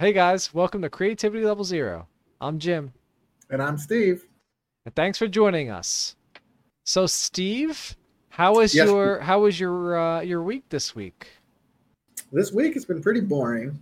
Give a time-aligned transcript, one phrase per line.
[0.00, 2.08] Hey guys, welcome to Creativity Level Zero.
[2.40, 2.94] I'm Jim,
[3.50, 4.24] And I'm Steve.
[4.86, 6.16] and thanks for joining us.
[6.86, 7.98] So, Steve,
[8.30, 8.86] how was Yes.
[8.88, 11.28] your how was your uh, your week this week?
[12.32, 13.78] This week has been pretty boring.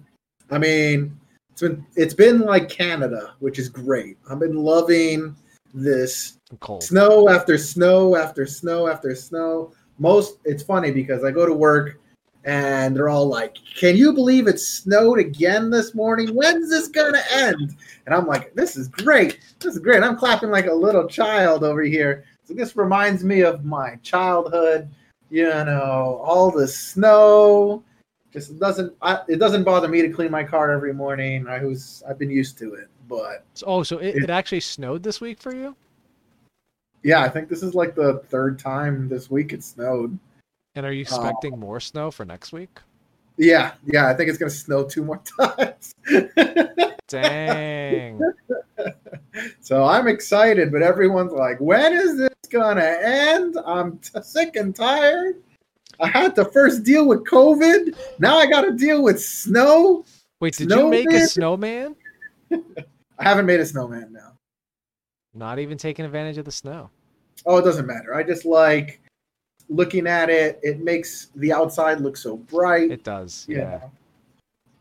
[0.51, 1.17] I mean,
[1.53, 4.19] it's been it's been like Canada, which is great.
[4.29, 5.37] I've been loving
[5.73, 6.37] this
[6.80, 9.71] snow after snow after snow after snow.
[9.98, 12.00] Most it's funny because I go to work
[12.45, 16.34] and they're all like, "Can you believe it snowed again this morning?
[16.34, 17.76] When's this gonna end?"
[18.07, 19.39] And I'm like, "This is great.
[19.61, 22.25] This is great." I'm clapping like a little child over here.
[22.44, 24.89] So this reminds me of my childhood.
[25.30, 27.82] You know, all the snow.
[28.32, 28.94] Just doesn't.
[29.02, 31.46] I, it doesn't bother me to clean my car every morning.
[31.49, 32.02] I was.
[32.08, 35.41] I've been used to it, but Oh, so it, It- it actually snowed this week
[35.41, 35.75] for you?
[37.02, 40.19] yeah, I think this is like the third time this week it snowed.
[40.78, 41.17] And are you Oh.
[41.17, 42.78] expecting more snow for next week?
[43.36, 45.92] Yeah, yeah, I think it's gonna snow two more times.
[47.09, 48.20] Dang.
[49.61, 54.72] so I'm excited, but everyone's like, "When is this gonna end?" I'm t- sick and
[54.72, 55.42] tired.
[55.98, 57.97] I had to first deal with COVID.
[58.20, 60.05] Now I got to deal with snow.
[60.39, 61.97] Wait, did you make a snowman?
[62.52, 62.58] I
[63.19, 64.34] haven't made a snowman now.
[65.34, 66.91] Not even taking advantage of the snow.
[67.47, 68.14] Oh, it doesn't matter.
[68.14, 69.00] I just like
[69.69, 70.58] looking at it.
[70.62, 72.91] It makes the outside look so bright.
[72.91, 73.47] It does.
[73.48, 73.91] Yeah, know.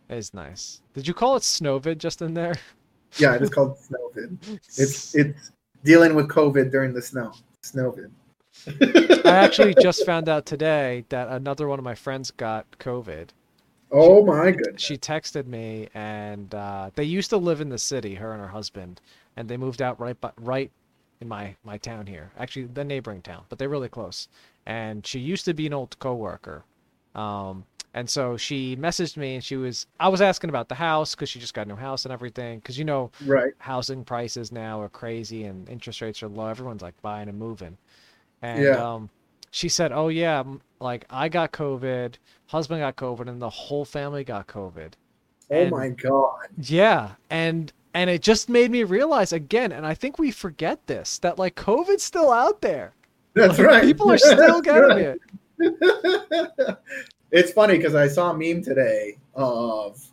[0.09, 0.81] it's nice.
[0.93, 2.55] Did you call it Snowvid just in there?
[3.17, 4.38] yeah, it is called snowvid.
[4.77, 5.52] It's it's
[5.83, 7.33] dealing with COVID during the snow.
[7.63, 8.11] Snowvid.
[9.25, 13.30] I actually just found out today that another one of my friends got COVID.
[13.91, 14.81] Oh my goodness.
[14.81, 18.49] She texted me, and uh, they used to live in the city, her and her
[18.49, 18.99] husband,
[19.38, 20.71] and they moved out right, bu- right
[21.21, 24.27] in my my town here, actually the neighboring town, but they're really close.
[24.67, 26.65] And she used to be an old coworker,
[27.15, 31.15] um, and so she messaged me, and she was, I was asking about the house
[31.15, 33.53] because she just got a new house and everything, because you know Right.
[33.59, 36.47] housing prices now are crazy and interest rates are low.
[36.47, 37.77] Everyone's like buying and moving.
[38.42, 38.75] And Yeah.
[38.93, 39.09] um,
[39.52, 40.43] she said, "Oh yeah,
[40.81, 42.15] like I got COVID,
[42.47, 44.92] husband got COVID, and the whole family got COVID."
[45.49, 46.49] Oh And- my god.
[46.61, 51.17] Yeah, and and it just made me realize again, and I think we forget this
[51.19, 52.92] that like COVID's still out there.
[53.37, 53.83] That's Like, right.
[53.83, 55.17] People are still getting right.
[55.59, 56.77] it.
[57.31, 60.03] it's funny because I saw a meme today of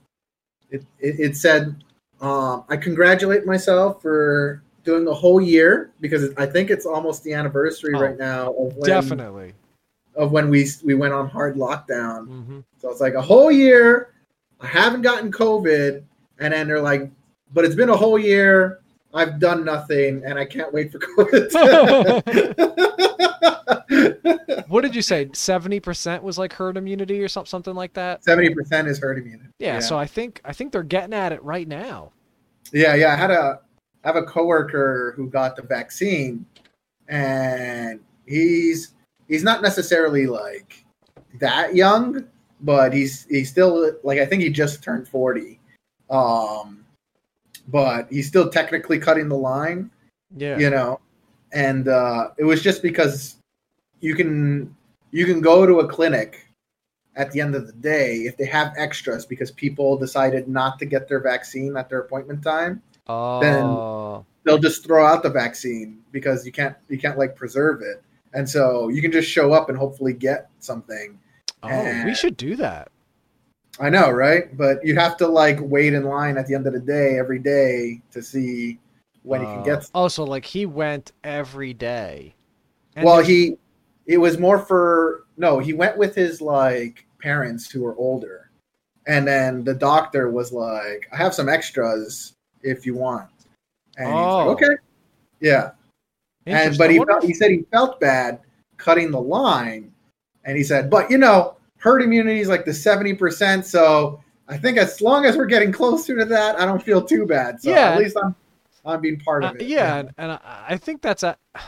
[0.70, 0.84] it.
[1.00, 1.76] It, it said,
[2.20, 7.32] um, "I congratulate myself for doing a whole year because I think it's almost the
[7.32, 9.54] anniversary Oh, right now of when, Definitely.
[10.16, 12.26] of when we we went on hard lockdown.
[12.26, 14.10] hmm So it's like a whole year.
[14.60, 16.02] I haven't gotten COVID,
[16.38, 17.10] and then they're like,
[17.52, 18.80] "But it's been a whole year.
[19.14, 21.50] I've done nothing, and I can't wait for COVID."
[24.74, 25.30] What did you say?
[25.34, 28.24] Seventy percent was like herd immunity or something, something like that.
[28.24, 29.50] Seventy percent is herd immunity.
[29.60, 32.10] Yeah, So I think I think they're getting at it right now.
[32.72, 33.12] Yeah, yeah.
[33.12, 33.60] I had a
[34.02, 36.44] I have a coworker who got the vaccine,
[37.08, 38.94] and he's
[39.28, 40.84] he's not necessarily like
[41.38, 42.26] that young,
[42.60, 45.60] but he's he's still like I think he just turned forty,
[46.10, 46.83] um,
[47.68, 49.90] but he's still technically cutting the line,
[50.36, 50.58] Yeah.
[50.58, 51.00] you know,
[51.52, 53.36] and uh, it was just because
[54.00, 54.74] you can
[55.10, 56.46] you can go to a clinic
[57.16, 60.84] at the end of the day if they have extras because people decided not to
[60.84, 63.40] get their vaccine at their appointment time Oh.
[63.40, 68.02] Then they'll just throw out the vaccine because you can't you can't like preserve it
[68.32, 71.18] and so you can just show up and hopefully get something
[71.62, 72.90] oh, we should do that.
[73.80, 74.56] I know right?
[74.56, 77.38] But you have to like wait in line at the end of the day every
[77.38, 78.78] day to see
[79.22, 82.34] when he can Uh, get Also, like he went every day.
[82.96, 83.58] And well there's- he
[84.06, 88.50] it was more for no he went with his like parents who were older.
[89.06, 93.28] And then the doctor was like i have some extras if you want.
[93.98, 94.46] And he's Oh.
[94.48, 94.74] like okay.
[95.40, 95.70] Yeah.
[96.46, 98.40] And but he felt, he said he felt bad
[98.76, 99.90] cutting the line.
[100.44, 104.78] And he said but you know herd immunity is like the 70% so i think
[104.78, 107.90] as long as we're getting closer to that i don't feel too bad so Yeah.
[107.90, 108.34] at least i'm
[108.86, 111.36] i'm being part Uh, of it yeah, and, and I, think that's a.
[111.54, 111.60] I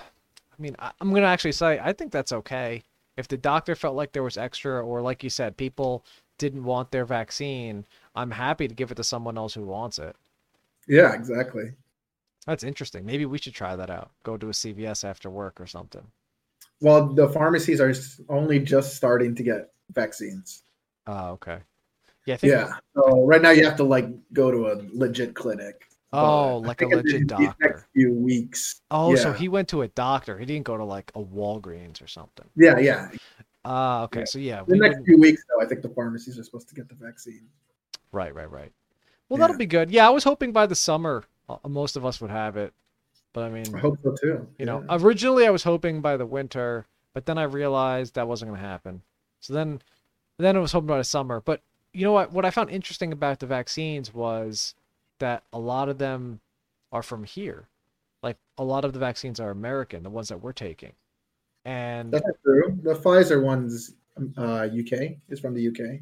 [0.59, 2.83] mean, I'm gonna actually say I think that's okay.
[3.19, 6.05] If the doctor felt like there was extra, or like you said, people
[6.39, 10.17] didn't want their vaccine, I'm happy to give it to someone else who wants it.
[10.89, 11.73] yeah exactly
[12.47, 13.05] That's interesting.
[13.05, 14.11] Maybe we should try that out.
[14.23, 16.07] Go to a CVS after work or something.
[16.81, 17.93] well the pharmacies are
[18.29, 20.63] only just starting to get vaccines
[21.07, 21.59] Oh, okay.
[22.27, 22.51] Yeah, I think.
[22.53, 26.81] yeah so right now you have to like go to a legit clinic Oh, like
[26.83, 27.87] a legit these next doctor.
[27.93, 30.39] few weeks Oh, so he went to a doctor.
[30.39, 32.47] He didn't go to like a Walgreens or something.
[32.57, 33.11] yeah yeah
[33.65, 34.21] Ah, okay.
[34.21, 34.25] Yeah.
[34.27, 36.75] So yeah, the next wouldn't- few weeks though i think the pharmacies are supposed to
[36.75, 37.47] get the vaccine
[38.13, 38.73] Right, right, right.
[39.29, 39.47] Well, Yeah.
[39.47, 39.91] that'll be good.
[39.91, 42.73] Yeah, I was hoping by the summer uh, most of us would have it,
[43.33, 44.47] but I mean, I hope so too.
[44.59, 48.51] you know, originally I was hoping by the winter, but then I realized that wasn't
[48.53, 49.03] going to happen.
[49.47, 49.81] So then,
[50.39, 51.41] then I was hoping about a summer.
[51.41, 51.63] But
[51.93, 52.33] you know what?
[52.33, 54.75] What I found interesting about the vaccines was
[55.21, 56.41] that a lot of them
[56.93, 57.69] are from here.
[58.23, 60.93] Like a lot of the vaccines are American, the ones that we're taking,
[61.65, 62.77] and that's true.
[62.83, 63.95] The Pfizer one's
[64.37, 66.01] uh, UK is from the UK.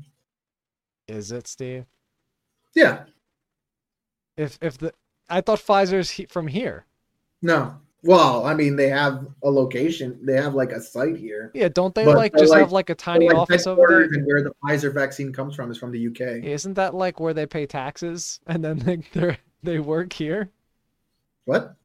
[1.08, 1.86] is it Steve?
[2.74, 3.04] Yeah,
[4.36, 4.94] If if the
[5.28, 6.86] I thought Pfizer's he, from here.
[7.42, 7.80] no.
[8.06, 10.18] Well, I mean, they have a location.
[10.22, 11.50] They have like a site here.
[11.54, 14.02] Yeah, don't they But like just like- have like a tiny Like, office over there?
[14.02, 16.44] and where the Pfizer vaccine comes from is from the UK.
[16.44, 20.50] Isn't that like where they pay taxes and then they they they work here?
[21.46, 21.76] What?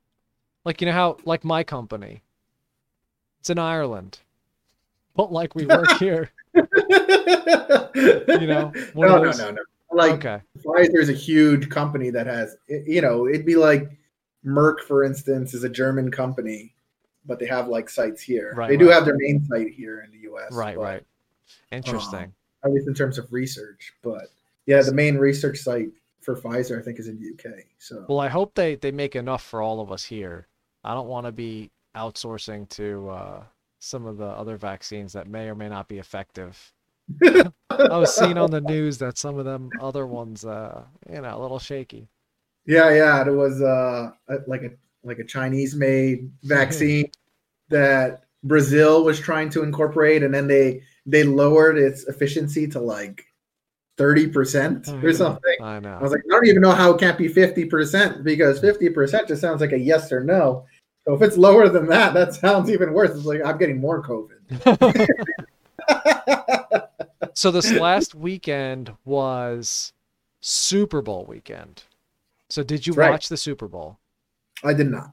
[0.66, 2.22] Like you know how like my company,
[3.40, 4.20] it's in Ireland,
[5.16, 6.32] but like we work here.
[6.54, 6.62] you
[8.48, 9.58] know, no, no, no, no.
[9.92, 13.90] Like okay, Pfizer is a huge company that has, you know, it'd be like
[14.46, 16.74] Merck, for instance, is a German company,
[17.26, 18.54] but they have like sites here.
[18.56, 20.54] Right, they do have their main site here in the U.S.
[20.54, 21.04] right, but- right.
[21.72, 22.34] Interesting.
[22.64, 24.26] At least in terms of research, but
[24.66, 25.90] yeah, the main research site
[26.22, 27.60] for Pfizer, I think, is in the UK.
[27.78, 30.48] So Well, I hope they they make enough for all of us here.
[30.84, 33.44] I don't want to be outsourcing to uh,
[33.80, 36.74] some of the other vaccines that may or may not be effective.
[37.24, 41.38] I was seeing on the news that some of them other ones, uh, you know,
[41.38, 42.08] a little shaky.
[42.66, 44.72] Yeah, yeah, it was uh a- like a
[45.04, 46.48] like a Chinese made mm-hmm.
[46.48, 47.12] vaccine
[47.70, 53.26] that Brazil was trying to incorporate, and then they they lowered its efficiency to like
[53.98, 55.12] thirty percent or mm-hmm.
[55.12, 55.56] something.
[55.62, 55.98] I know.
[56.00, 58.62] I was like, I don't even know how it can't be fifty percent because mm.
[58.62, 60.66] fifty percent just sounds like a yes or no.
[61.06, 63.12] So if it's lower than that, that sounds even worse.
[63.12, 65.08] It's like I'm getting more COVID.
[67.34, 69.94] so this last weekend was
[70.42, 71.84] Super Bowl weekend.
[72.50, 73.12] So did you right.
[73.12, 74.00] watch the Super Bowl?
[74.64, 75.12] I did not.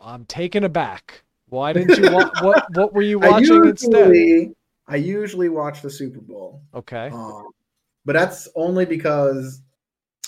[0.00, 1.22] I'm taken aback.
[1.48, 2.06] Why didn't you?
[2.06, 4.12] Wa- what What were you I watching instead?
[4.88, 6.62] I usually watch the Super Bowl.
[6.74, 7.10] Okay.
[7.14, 7.44] Um,
[8.04, 9.62] but that's only because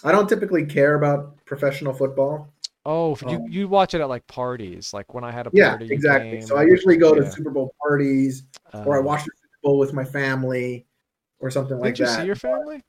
[0.05, 2.53] I don't typically care about professional football.
[2.85, 5.73] Oh, you um, you watch it at like parties, like when I had a Yeah,
[5.73, 5.87] party.
[5.87, 6.39] you exactly.
[6.39, 7.31] came, So I usually go to yeah.
[7.31, 8.45] Super Bowl parties
[8.85, 10.87] or I Uh, watch the Super Bowl with my family
[11.39, 11.99] or something like that.
[11.99, 12.83] Did you see your family?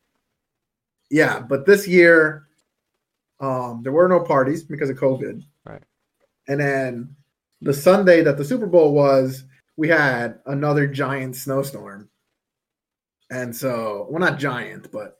[1.13, 2.47] Yeah, but this year
[3.39, 5.43] um, there were no parties because of COVID.
[5.63, 5.83] Right.
[6.47, 7.15] And then
[7.61, 9.43] the Sunday that the Super Bowl was,
[9.77, 12.09] we had another giant snowstorm.
[13.29, 15.19] And so, well, not giant, but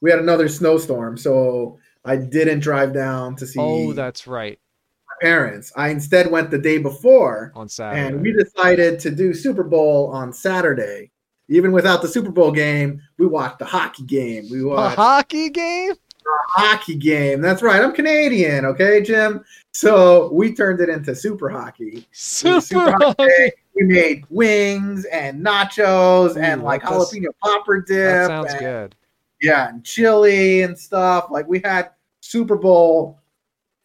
[0.00, 1.18] we had another snowstorm.
[1.18, 4.58] So I didn't drive down to see Oh, that's right.
[5.08, 5.72] my parents.
[5.76, 8.00] I instead went the day before On Saturday.
[8.06, 11.10] and we decided to do Super Bowl on Saturday.
[11.48, 14.46] Even without the Super Bowl game, we watched the hockey game.
[14.50, 15.92] We watched a hockey game?
[15.92, 17.42] A hockey game.
[17.42, 17.82] That's right.
[17.82, 18.64] I'm Canadian.
[18.64, 19.44] Okay, Jim.
[19.72, 22.06] So we turned it into super hockey.
[22.12, 23.14] Super, super hockey.
[23.18, 23.52] hockey.
[23.76, 27.96] We made wings and nachos and like does- jalapeno popper dip.
[27.96, 28.96] That sounds and- good.
[29.42, 31.26] Yeah, and chili and stuff.
[31.30, 31.90] Like we had
[32.20, 33.20] Super Bowl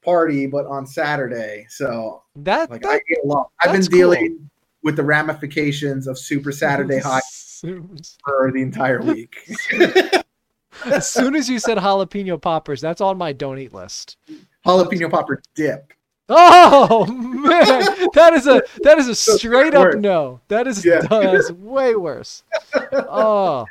[0.02, 1.66] party, but on Saturday.
[1.68, 3.50] So That, like that I ate a lot.
[3.60, 3.98] I've been that's cool.
[3.98, 4.50] dealing
[4.84, 7.26] with the ramifications of Super Saturday hockey
[8.26, 9.36] For the entire week.
[10.86, 14.18] as soon as you said jalapeno poppers, that's on my don't eat list.
[14.66, 15.94] jalapeno popper dip.
[16.32, 20.40] Oh man, that is a that is a straight up no.
[20.48, 21.02] That is Yeah.
[21.02, 22.44] that's way worse.
[22.92, 23.66] Oh,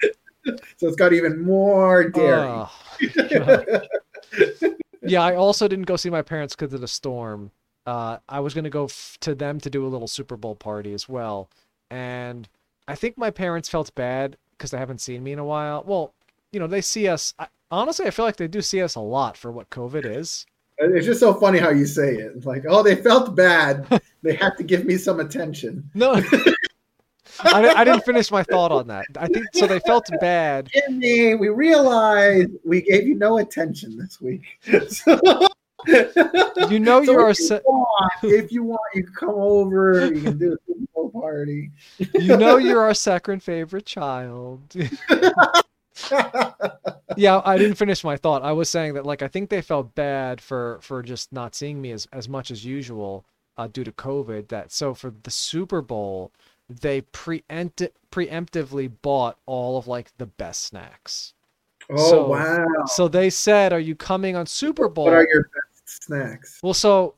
[0.77, 2.49] So it's got even more dairy.
[2.49, 2.73] oh,
[5.03, 5.23] yeah.
[5.23, 7.51] I also didn't go see my parents because of the storm.
[7.87, 10.93] Uh, I was gonna go f- to them to do a little Super Bowl party
[10.93, 11.49] as well,
[11.91, 12.49] and
[12.89, 15.85] I think my parents felt bad because they haven't seen me in a while.
[15.87, 16.15] Well,
[16.53, 17.35] you know, they see us.
[17.39, 20.47] I, honestly, I feel like they do see us a lot for what COVID is.
[20.79, 22.47] It's just so funny how you say it.
[22.47, 23.87] Like, oh, they felt bad.
[24.23, 25.91] they have to give me some attention.
[25.95, 26.15] No,
[27.41, 29.05] I, I didn't finish my thought on that.
[29.19, 29.67] I think so.
[29.67, 30.71] They felt bad.
[30.73, 34.43] Jimmy, we realized we gave you no attention this week.
[34.89, 35.47] So,
[35.87, 37.31] You know so you are.
[37.31, 40.07] if, you Se- want, if you want, you can come over.
[40.13, 41.71] You can do a Super Bowl party.
[42.15, 44.61] you know you're our second favorite child.
[47.17, 48.43] yeah, I didn't finish my thought.
[48.43, 51.81] I was saying that like I think they felt bad for for just not seeing
[51.81, 53.25] me as as much as usual
[53.57, 54.49] uh, due to COVID.
[54.49, 56.33] That so for the Super Bowl
[56.69, 61.33] they preempt preemptively bought all of like the best snacks.
[61.91, 62.67] oh So- wow!
[62.87, 65.49] So they said, "Are you coming on Super Bowl?" What are your
[65.89, 66.61] snacks?
[66.63, 67.15] Well, so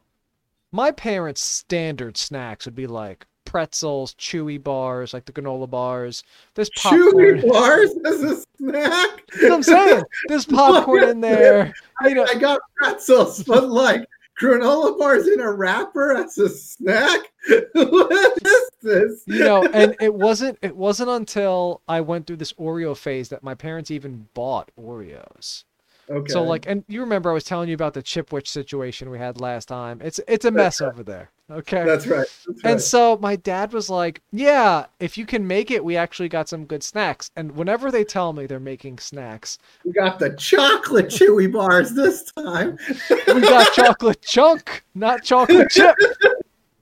[0.72, 6.22] my parents' standard snacks would be like pretzels, chewy bars, like the granola bars.
[6.54, 9.22] There's Chewy bars as a snack.
[9.32, 10.02] That's what I'm saying.
[10.28, 11.74] There's popcorn in there.
[12.02, 14.06] You know, I got pretzels, but like
[14.40, 17.20] granola bars in a wrapper as a snack.
[17.72, 19.22] what is this?
[19.26, 23.42] you know, and it wasn't it wasn't until I went through this Oreo phase that
[23.42, 25.64] my parents even bought Oreos.
[26.10, 26.32] Okay.
[26.32, 29.40] So like, and you remember I was telling you about the Chipwich situation we had
[29.40, 30.00] last time.
[30.02, 31.30] It's it's a mess over there.
[31.50, 31.84] Okay.
[31.84, 32.26] that's right.
[32.46, 32.80] That's And right.
[32.80, 36.64] so my dad was like, "Yeah, if you can make it, we actually got some
[36.64, 41.52] good snacks." And whenever they tell me they're making snacks, we got the chocolate chewy
[41.52, 42.76] bars this time.
[43.28, 45.94] we got chocolate chunk, not chocolate chip.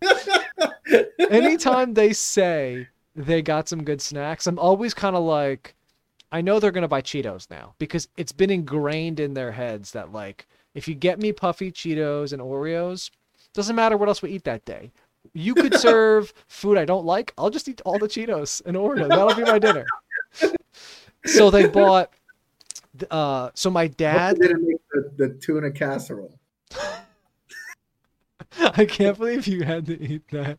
[1.30, 5.74] Anytime they say they got some good snacks, I'm always kind of like,
[6.30, 10.12] I know they're gonna buy Cheetos now because it's been ingrained in their heads that
[10.12, 13.10] like, if you get me puffy Cheetos and Oreos,
[13.54, 14.92] doesn't matter what else we eat that day.
[15.32, 17.32] You could serve food I don't like.
[17.38, 19.08] I'll just eat all the Cheetos and Oreos.
[19.08, 19.86] That'll be my dinner.
[21.24, 22.12] So they bought.
[23.10, 26.38] Uh, so my dad, didn't make the, the tuna casserole.
[28.58, 30.58] I can't believe you had to eat that.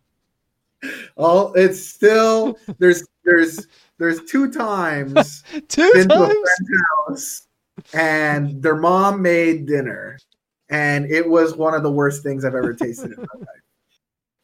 [1.17, 3.67] Oh, it's still there's there's
[3.97, 6.33] there's two times Two been to a times.
[6.33, 6.69] friend's
[7.07, 7.47] house
[7.93, 10.17] and their mom made dinner
[10.69, 13.47] and it was one of the worst things I've ever tasted in my life.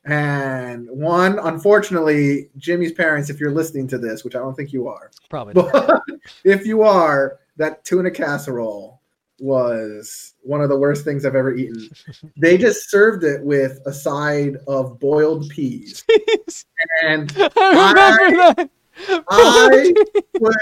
[0.08, 4.88] And one, unfortunately, Jimmy's parents, if you're listening to this, which I don't think you
[4.88, 5.54] are, Probably.
[5.54, 6.02] But
[6.44, 9.02] if you are, that tuna casserole
[9.40, 11.90] was one of the worst things I've ever eaten.
[12.38, 16.04] They just served it with a side of boiled peas.
[17.04, 18.70] And I remember that.
[19.30, 19.94] I
[20.40, 20.54] was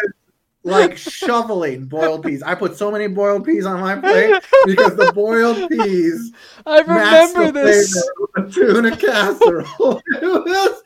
[0.64, 2.42] like shoveling boiled peas.
[2.42, 6.32] I put so many boiled peas on my plate because the boiled peas
[6.66, 7.92] I remember this.
[7.92, 10.02] flavor of the tuna casserole.
[10.22, 10.84] It was,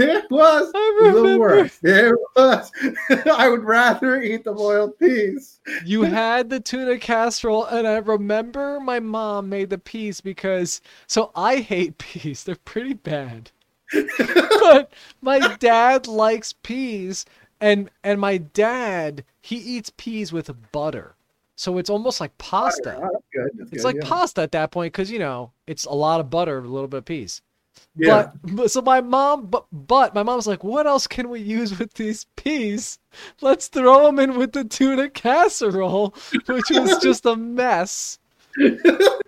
[0.00, 1.80] it was I the worst.
[1.82, 2.70] It was.
[3.26, 5.60] I would rather eat the boiled peas.
[5.84, 10.80] You had the tuna casserole, and I remember my mom made the peas because.
[11.06, 13.50] So I hate peas; they're pretty bad.
[14.18, 17.24] but my dad likes peas,
[17.60, 21.16] and and my dad he eats peas with butter,
[21.56, 22.96] so it's almost like pasta.
[22.96, 23.50] Oh, that's good.
[23.58, 24.08] That's It's good, like yeah.
[24.08, 26.98] pasta at that point because you know it's a lot of butter, a little bit
[26.98, 27.42] of peas.
[27.96, 28.30] Yeah.
[28.42, 31.94] But, so my mom, but but my mom's like, what else can we use with
[31.94, 32.98] these peas?
[33.40, 36.14] Let's throw them in with the tuna casserole,
[36.46, 38.18] which was just a mess.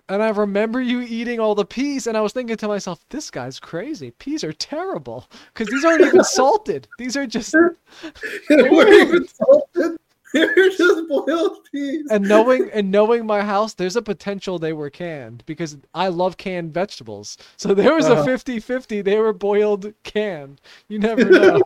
[0.09, 3.31] And I remember you eating all the peas, and I was thinking to myself, this
[3.31, 4.11] guy's crazy.
[4.11, 6.87] Peas are terrible because these aren't even salted.
[6.97, 7.53] These are just.
[8.49, 9.97] they weren't even salted.
[10.43, 12.07] They were just boiled peas.
[12.09, 16.37] And knowing and knowing my house, there's a potential they were canned because I love
[16.37, 17.37] canned vegetables.
[17.57, 18.25] So there was a Uh-huh.
[18.25, 19.03] 50-50.
[19.03, 20.59] They were boiled canned.
[20.87, 21.61] You never know.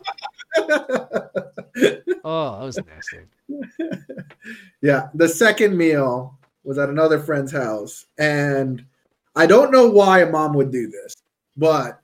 [2.24, 3.20] oh, that was nasty.
[4.82, 8.84] yeah, the second meal was at another friend's house, and
[9.34, 11.14] I don't know why a mom would do this,
[11.56, 12.00] but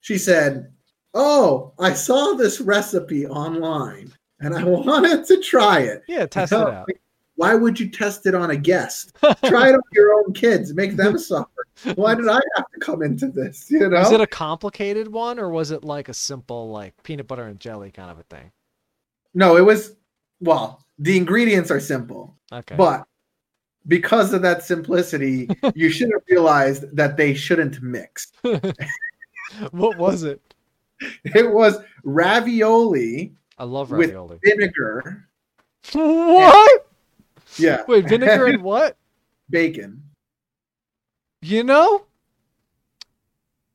[0.00, 0.72] she said,
[1.14, 4.12] "Oh, I saw this recipe online,
[4.42, 6.02] and I wanted to try it.
[6.08, 6.88] Yeah, test it out.
[7.36, 9.16] Why would you test it on a guest?
[9.44, 11.66] Try it on your own kids, make them suffer.
[11.94, 13.70] Why did I have to come into this?
[13.70, 13.98] You know?
[13.98, 17.58] Was it a complicated one or was it like a simple like peanut butter and
[17.58, 18.52] jelly kind of a thing?
[19.34, 19.96] no, it was.
[20.40, 22.36] Well, the ingredients are simple.
[22.52, 22.76] Okay.
[22.76, 23.06] But
[23.88, 28.30] because of that simplicity, you should have realized that they shouldn't mix.
[29.70, 30.54] what was it?
[31.24, 34.40] It was ravioli I love With- ravioli.
[34.42, 35.28] vinegar.
[35.92, 36.86] what?
[37.58, 37.84] Yeah.
[37.86, 38.96] Wait, vinegar and what?
[39.50, 40.02] bacon.
[41.42, 42.06] You know?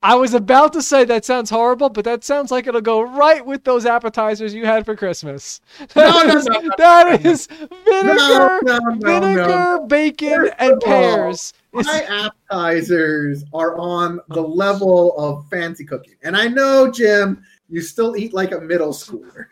[0.03, 3.45] I was about to say that sounds horrible, but that sounds like it'll go right
[3.45, 5.61] with those appetizers you had for Christmas.
[5.95, 7.29] No, no, That is- no, no, that no.
[7.31, 7.47] is
[7.85, 8.59] vinegar,
[8.99, 9.85] vinegar, no.
[9.87, 11.53] bacon, First and of all, pears.
[11.71, 12.03] My
[12.51, 16.15] appetizers are on the level of fancy cooking.
[16.23, 19.45] And I know, Jim, you still eat like a middle schooler.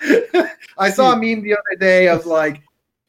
[0.78, 1.20] I saw a hmm.
[1.20, 2.62] meme the other day of like,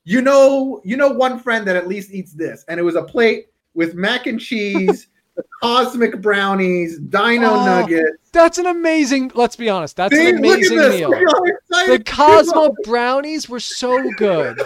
[0.03, 3.03] you know, you know one friend that at least eats this, and it was a
[3.03, 8.29] plate with mac and cheese, the cosmic brownies, dino Oh, nuggets.
[8.31, 9.31] That's an amazing.
[9.33, 9.95] Let's be honest.
[9.95, 11.11] That's See, an amazing meal.
[11.69, 14.61] The Cosmo brownies were so good.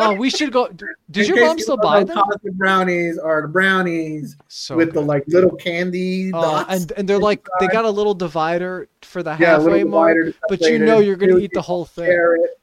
[0.00, 0.68] Oh, we should go.
[0.68, 2.16] Did In your mom still buy them?
[2.16, 6.72] Cosmic brownies are the brownies So with the like little candy Oh, dots.
[6.74, 10.60] and and they're like they got a little divider for the yeah, halfway mark, but
[10.60, 12.06] you know you're gonna eat the whole thing.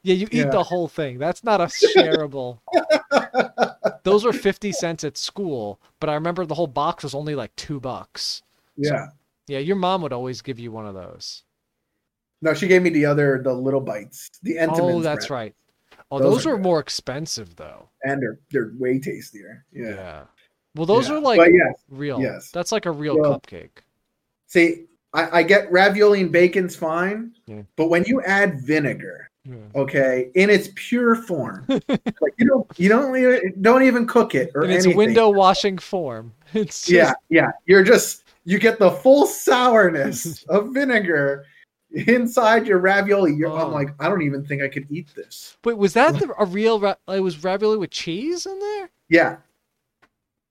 [0.02, 0.50] Yeah, you eat Yeah.
[0.50, 1.18] the whole thing.
[1.18, 2.58] That's not a shareable.
[4.04, 7.54] Those were fifty cents at school, but I remember the whole box was only like
[7.56, 8.42] two bucks.
[8.76, 9.08] Yeah.
[9.48, 11.42] Yeah, your mom would always give you one of those.
[12.42, 15.54] No, she gave me the other, the little bites, the Entenmann's Oh, that's right.
[16.10, 17.88] Oh, Those those, are were more expensive though.
[18.04, 19.64] and they're they're way tastier.
[19.72, 19.88] Yeah.
[19.90, 20.22] Yeah.
[20.74, 21.16] Well, those Yeah.
[21.16, 22.20] are like yes, real.
[22.20, 22.50] yes.
[22.52, 23.78] That's like a real Well- cupcake.
[24.46, 27.62] see, I, I get ravioli and bacon's fine, Yeah.
[27.76, 29.30] but when you add vinegar,
[29.74, 34.50] okay, in its pure form, like you don't you don't even, don't even cook it
[34.54, 34.96] or In its anything.
[34.98, 36.32] window washing form.
[36.54, 41.44] It's just, yeah, yeah, you're just you get the full sourness of vinegar
[42.06, 43.34] inside your ravioli.
[43.34, 43.66] You're, Oh.
[43.66, 45.56] I'm like, I don't even think I could eat this.
[45.64, 46.78] Wait, was that the, a real?
[46.80, 48.90] Ra- it was ravioli with cheese in there.
[49.08, 49.36] Yeah,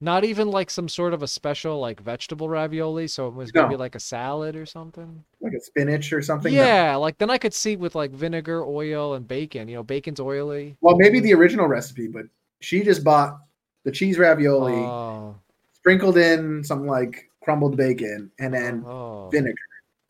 [0.01, 3.07] Not even like some sort of a special like vegetable ravioli.
[3.07, 3.63] So it was No.
[3.63, 5.23] maybe like a salad or something.
[5.41, 6.53] like a spinach or something.
[6.53, 6.63] No.
[6.63, 9.67] Yeah, like then I could see with like vinegar, oil, and bacon.
[9.67, 10.75] You know, bacon's oily.
[10.81, 12.25] Well, maybe the original recipe, but
[12.61, 13.39] she just bought
[13.83, 15.35] the cheese ravioli, Oh,
[15.73, 19.29] sprinkled in some like crumbled bacon, and then oh.
[19.31, 19.55] vinegar.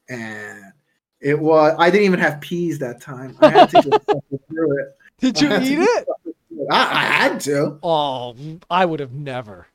[0.08, 0.72] And
[1.22, 1.76] it was.
[1.80, 3.36] I didn't even have peas that time.
[3.40, 4.06] I had to just
[4.48, 4.98] through it.
[5.20, 6.08] Did you eat it?
[6.72, 7.80] I, I had to.
[7.84, 8.36] Oh,
[8.70, 9.68] I would have never.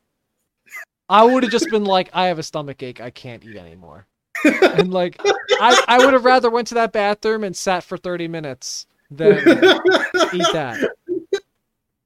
[1.08, 3.00] I would have just been like, I have a stomach ache.
[3.00, 4.06] I can't eat anymore.
[4.44, 8.28] And like, I, I would have rather went to that bathroom and sat for 30
[8.28, 10.88] minutes than eat that.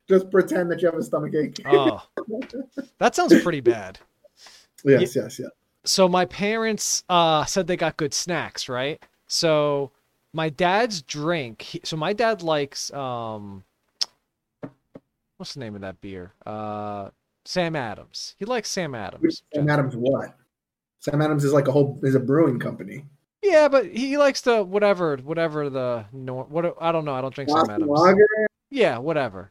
[0.08, 1.60] Just pretend that you have a stomach ache.
[1.66, 2.02] Oh,
[2.98, 3.98] that sounds pretty bad.
[4.84, 5.50] yes, yes, yes.
[5.84, 9.02] So my parents uh, said they got good snacks, right?
[9.26, 9.90] So
[10.32, 11.62] my dad's drink.
[11.62, 13.64] He, so my dad likes um,
[15.36, 16.32] what's the name of that beer?
[16.44, 17.10] Uh,
[17.44, 18.34] Sam Adams.
[18.38, 19.42] He likes Sam Adams.
[19.54, 20.36] Sam Adams what?
[21.00, 23.04] Sam Adams is like a whole is a brewing company.
[23.42, 27.12] Yeah, but he likes the whatever, whatever the nor what I don't know.
[27.12, 27.88] I don't drink Sam Adams.
[27.88, 28.26] Lager.
[28.70, 29.50] Yeah, whatever.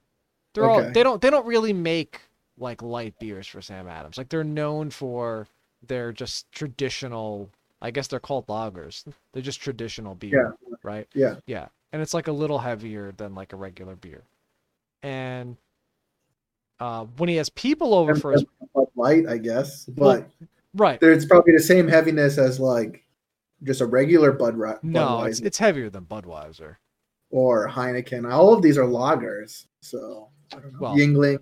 [0.53, 2.21] They're all they don't they don't really make
[2.57, 4.17] like light beers for Sam Adams.
[4.17, 5.47] Like they're known for
[5.85, 7.49] their just traditional.
[7.83, 9.03] I guess they're called lagers.
[9.33, 11.07] They're just traditional beer, right?
[11.13, 11.35] Yeah.
[11.45, 14.23] Yeah, and it's like a little heavier than like a regular beer.
[15.03, 15.57] And
[16.79, 18.45] uh, when he has people over for his
[18.95, 20.29] Light, I guess, Well, but
[20.75, 23.03] right, there's probably the same heaviness as like
[23.63, 26.75] just a regular Bud Ri- no, it's it's heavier than Budweiser.
[27.31, 28.31] or Heineken.
[28.31, 30.79] All of these are lagers, so I don't know.
[30.79, 31.39] Well, Yuengling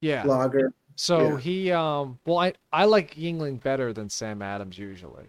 [0.00, 0.24] Yeah.
[0.24, 0.72] lager.
[0.96, 1.38] So Yeah.
[1.38, 5.26] he um well I I like Yuengling better than Sam Adams usually.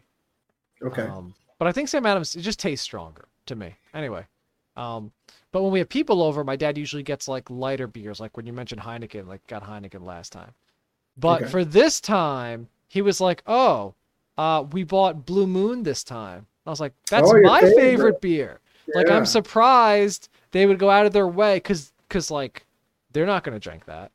[0.83, 1.07] Okay.
[1.07, 3.75] Um but I think Sam Adams it just tastes stronger to me.
[3.93, 4.25] Anyway.
[4.75, 5.11] Um
[5.51, 8.45] but when we have people over, my dad usually gets like lighter beers, like when
[8.45, 10.53] you mentioned Heineken, like got Heineken last time.
[11.17, 11.51] But Okay.
[11.51, 13.93] for this time, he was like, "Oh,
[14.37, 17.75] uh, we bought Blue Moon this time." I was like, "That's Oh, my favorite.
[17.75, 18.59] favorite beer."
[18.95, 22.65] Like I'm surprised they would go out of their way cuz cuz like
[23.11, 24.11] they're not going to drink that.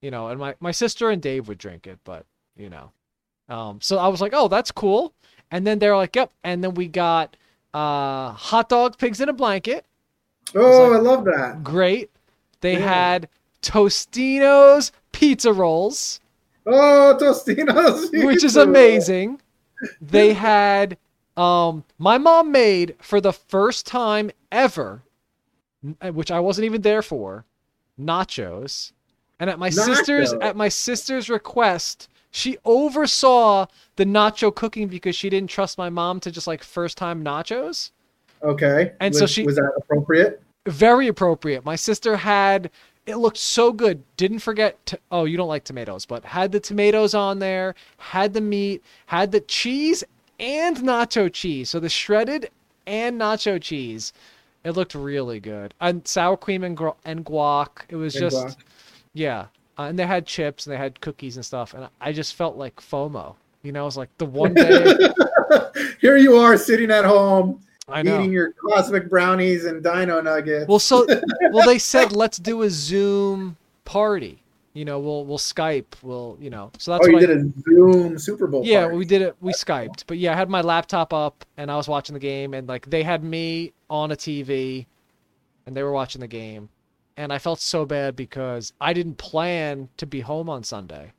[0.00, 2.26] You know, and my my sister and Dave would drink it, but,
[2.56, 2.92] you know.
[3.48, 5.14] Um so I was like, "Oh, that's cool."
[5.52, 7.36] And then they're like, "Yep." And then we got
[7.74, 9.84] uh hot dogs, pigs in a blanket.
[10.54, 11.62] Oh, like- I love that.
[11.62, 12.10] Great.
[12.62, 12.78] They Yeah.
[12.88, 13.28] had
[13.62, 16.18] Totino's pizza rolls,
[16.66, 19.40] Oh, Totinos, which is amazing.
[20.00, 20.96] They had
[21.36, 25.02] um my mom made for the first time ever,
[26.12, 27.44] which I wasn't even there for,
[28.00, 28.92] nachos.
[29.40, 33.66] And at my sister's at my sister's request, she oversaw
[33.96, 37.90] the nacho cooking because she didn't trust my mom to just like first time nachos.
[38.42, 38.92] Okay.
[38.98, 40.42] And was, so she- was that appropriate?
[40.66, 41.64] very appropriate.
[41.64, 42.70] My sister had
[43.04, 44.02] it looked so good.
[44.16, 48.32] Didn't forget to oh, you don't like tomatoes, but had the tomatoes on there, had
[48.32, 50.02] the meat, had the cheese
[50.40, 51.68] and nacho cheese.
[51.70, 52.50] So the shredded
[52.86, 54.12] and nacho cheese.
[54.64, 55.74] It looked really good.
[55.80, 57.68] And sour cream and, gro- and guac.
[57.88, 58.56] It was And just guac.
[59.12, 59.46] yeah.
[59.78, 62.56] Uh, and they had chips and they had cookies and stuff and I just felt
[62.56, 63.34] like FOMO.
[63.62, 64.96] You know, it was like the one day
[66.00, 70.66] Here you are sitting at home I eating your cosmic brownies and dino nuggets.
[70.68, 71.06] Well, so
[71.52, 74.42] well they said let's do a Zoom party.
[74.74, 75.84] You know, we'll we'll Skype.
[76.02, 76.70] We'll you know.
[76.78, 78.62] So that's oh, you what I, did a Zoom Super Bowl.
[78.64, 78.96] yeah party.
[78.96, 79.36] we did it.
[79.40, 82.54] We Skyped, but yeah, I had my laptop up and I was watching the game,
[82.54, 84.86] and like they had me on a TV,
[85.66, 86.70] and they were watching the game,
[87.16, 91.12] and I felt so bad because I didn't plan to be home on Sunday,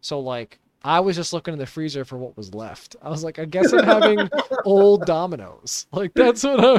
[0.00, 0.58] so like.
[0.82, 2.96] I was just looking in the freezer for what was left.
[3.02, 4.30] I was like, I guess I'm having
[4.64, 5.86] old Domino's.
[5.92, 6.76] Like that's what I.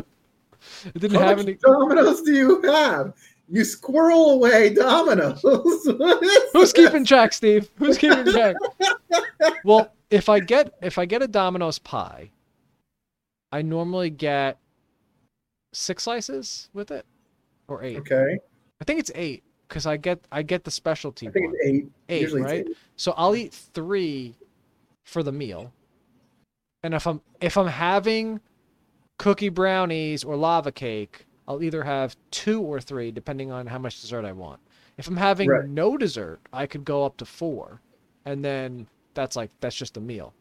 [0.86, 1.54] It didn't How have any.
[1.54, 3.14] dominoes do you have?
[3.48, 5.42] You squirrel away dominoes.
[6.54, 7.70] Who's keeping track, Steve?
[7.76, 8.56] Who's keeping track?
[9.66, 12.32] well, if I get if I get a Domino's pie,
[13.52, 14.58] I normally get
[15.74, 17.06] six slices with it,
[17.68, 17.98] or eight.
[17.98, 18.40] Okay,
[18.82, 21.92] I think it's eight because I get I get the specialty I think eight.
[22.10, 22.68] Eight, Usually right?
[22.68, 22.78] eight.
[22.98, 24.36] So I'll eat three
[25.06, 25.72] for the meal,
[26.84, 28.42] And if I'm if I'm having
[29.20, 34.02] cookie brownies or lava cake, I'll either have two or three depending on how much
[34.02, 34.60] dessert I want.
[34.98, 35.68] If I'm having Right.
[35.68, 37.82] no dessert, I could go up to four,
[38.26, 40.34] and then that's like that's just a meal.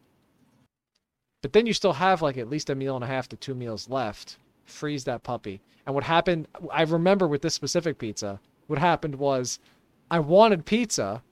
[1.43, 3.55] But then you still have like at least a meal and a half to two
[3.55, 4.39] meals left.
[4.71, 5.61] Freeze that puppy.
[5.87, 6.49] And what happened?
[6.73, 8.41] I remember with this specific pizza.
[8.69, 9.59] What happened was,
[10.11, 11.23] I wanted pizza,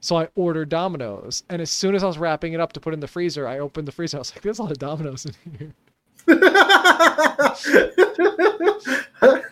[0.00, 1.44] so I ordered Domino's.
[1.50, 3.58] And as soon as I was wrapping it up to put in the freezer, I
[3.58, 4.16] opened the freezer.
[4.16, 5.74] I was like, "There's a lot of Domino's in here."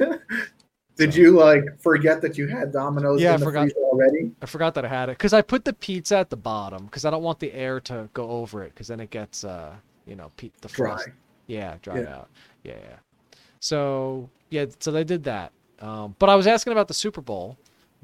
[0.97, 3.63] Did you like forget that you had Domino's Yeah, I the forgot.
[3.63, 4.31] freezer already?
[4.41, 7.05] I forgot that I had it because I put the pizza at the bottom because
[7.05, 9.75] I don't want the air to go over it because then it gets uh
[10.07, 10.91] you know pe- the Dry.
[10.91, 11.09] frost
[11.49, 12.15] Yeah, dried Yeah.
[12.17, 12.29] out.
[12.63, 12.97] Yeah, yeah.
[13.65, 15.51] So yeah, so they did that.
[15.81, 17.57] Um, but I was asking about the Super Bowl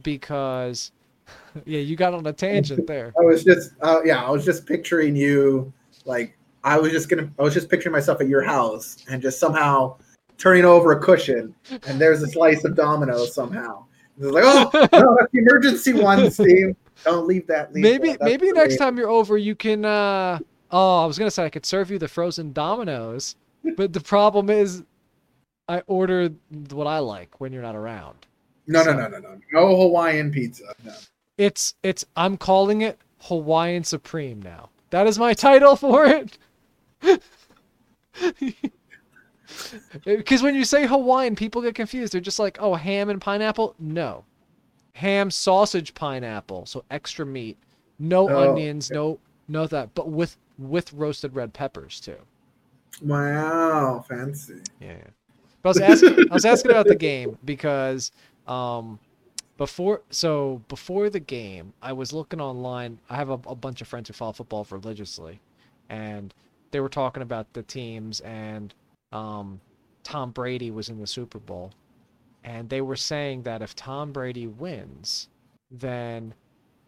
[0.03, 0.90] because
[1.66, 3.12] yeah, you got on a tangent there.
[3.20, 5.70] I was just, uh, yeah, I was just picturing you,
[6.07, 9.38] like, I was just gonna, I was just picturing myself at your house and just
[9.38, 9.99] somehow
[10.38, 11.55] turning over a cushion,
[11.87, 13.85] and there's a slice of Domino's somehow.
[14.18, 16.75] It was like, oh, no, that's the emergency one, Steve.
[17.05, 17.75] Don't leave that.
[17.75, 18.23] Leave maybe that.
[18.23, 19.85] Maybe next time you're over, you can.
[19.85, 20.38] uh
[20.70, 23.37] Oh, I was gonna say I could serve you the frozen Domino's,
[23.77, 24.85] but the problem is,
[25.70, 26.30] I order
[26.72, 28.26] what I like when you're not around.
[28.66, 30.74] No, no, no, no, no, no Hawaiian pizza.
[30.85, 30.92] No.
[31.38, 34.70] It's it's I'm calling it Hawaiian Supreme now.
[34.90, 36.38] That is my title for it.
[40.04, 42.12] Because when you say Hawaiian, people get confused.
[42.12, 43.76] They're just like, oh, ham and pineapple.
[43.78, 44.24] No,
[44.94, 46.66] ham, sausage, pineapple.
[46.66, 47.56] So extra meat,
[48.00, 52.18] no Oh, onions, no no that, but with with roasted red peppers too.
[53.00, 54.62] Wow, fancy.
[54.80, 54.96] Yeah.
[55.62, 58.12] But I was asking I was asking about the game because
[58.46, 58.99] um
[59.59, 62.99] before so before the game I was looking online.
[63.11, 65.40] I have a, a bunch of friends who follow football religiously
[65.88, 66.33] and
[66.70, 68.73] they were talking about the teams and
[69.12, 69.61] um
[70.03, 71.73] Tom Brady was in the Super Bowl
[72.42, 75.29] and they were saying that if Tom Brady wins
[75.70, 76.33] then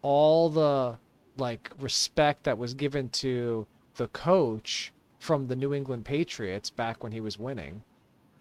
[0.00, 0.96] all the
[1.36, 7.12] like respect that was given to the coach from the New England Patriots back when
[7.12, 7.82] he was winning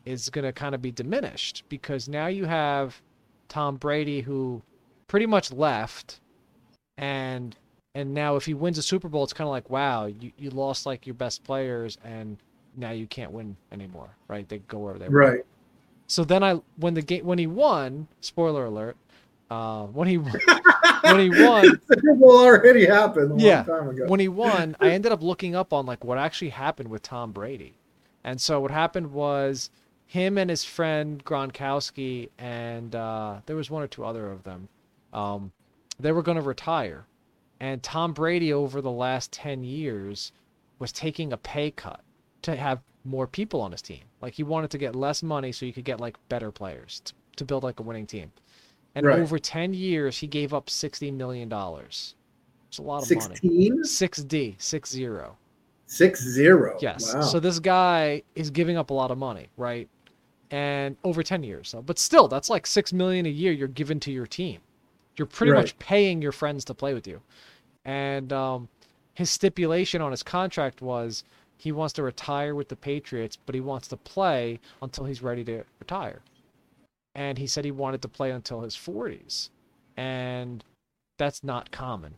[0.05, 3.01] is going to kind of be diminished because now you have
[3.49, 4.61] Tom Brady who
[5.07, 6.19] pretty much left
[6.97, 7.55] and
[7.93, 10.49] and now if he wins a Super Bowl it's kind of like wow you, you
[10.49, 12.37] lost like your best players and
[12.77, 15.45] now you can't win anymore right they go where they were Right.
[16.07, 18.95] so then I when the game when he won spoiler alert
[19.49, 20.15] uh when he
[21.03, 23.63] when he won Super Bowl already happened a long Yeah.
[23.63, 24.05] time ago.
[24.07, 27.31] when he won, I ended up looking up on like what actually happened with Tom
[27.31, 27.73] Brady.
[28.23, 29.69] And so what happened was
[30.11, 34.67] him and his friend Gronkowski and uh, there was one or two other of them.
[35.13, 35.53] Um,
[36.01, 37.05] they were going to retire,
[37.61, 40.33] and Tom Brady over the last ten years
[40.79, 42.01] was taking a pay cut
[42.41, 44.01] to have more people on his team.
[44.21, 47.13] Like he wanted to get less money so he could get like better players to,
[47.37, 48.33] to build like a winning team.
[48.95, 49.17] And Right.
[49.17, 52.15] over ten years, he gave up sixty million dollars.
[52.67, 53.35] It's a lot of money.
[53.35, 53.85] 16?
[53.85, 55.37] Six D, six zero.
[55.85, 56.77] Six zero.
[56.81, 57.13] Yes.
[57.13, 57.21] Wow.
[57.21, 59.87] So this guy is giving up a lot of money, right?
[60.51, 61.69] And over ten years.
[61.69, 64.59] So, but still, that's like six million a year you're given to your team.
[65.17, 65.59] You're pretty Right.
[65.59, 67.21] much paying your friends to play with you.
[67.85, 68.67] And um,
[69.15, 71.23] his stipulation on his contract was
[71.57, 75.43] he wants to retire with the Patriots, but he wants to play until he's ready
[75.45, 76.21] to retire.
[77.15, 79.49] And he said he wanted to play until his 40s.
[79.97, 80.63] And
[81.17, 82.15] that's not common.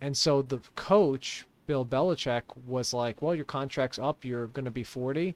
[0.00, 4.24] And so the coach, Bill Belichick, was like, Well, your contract's up.
[4.24, 5.34] You're going to be 40.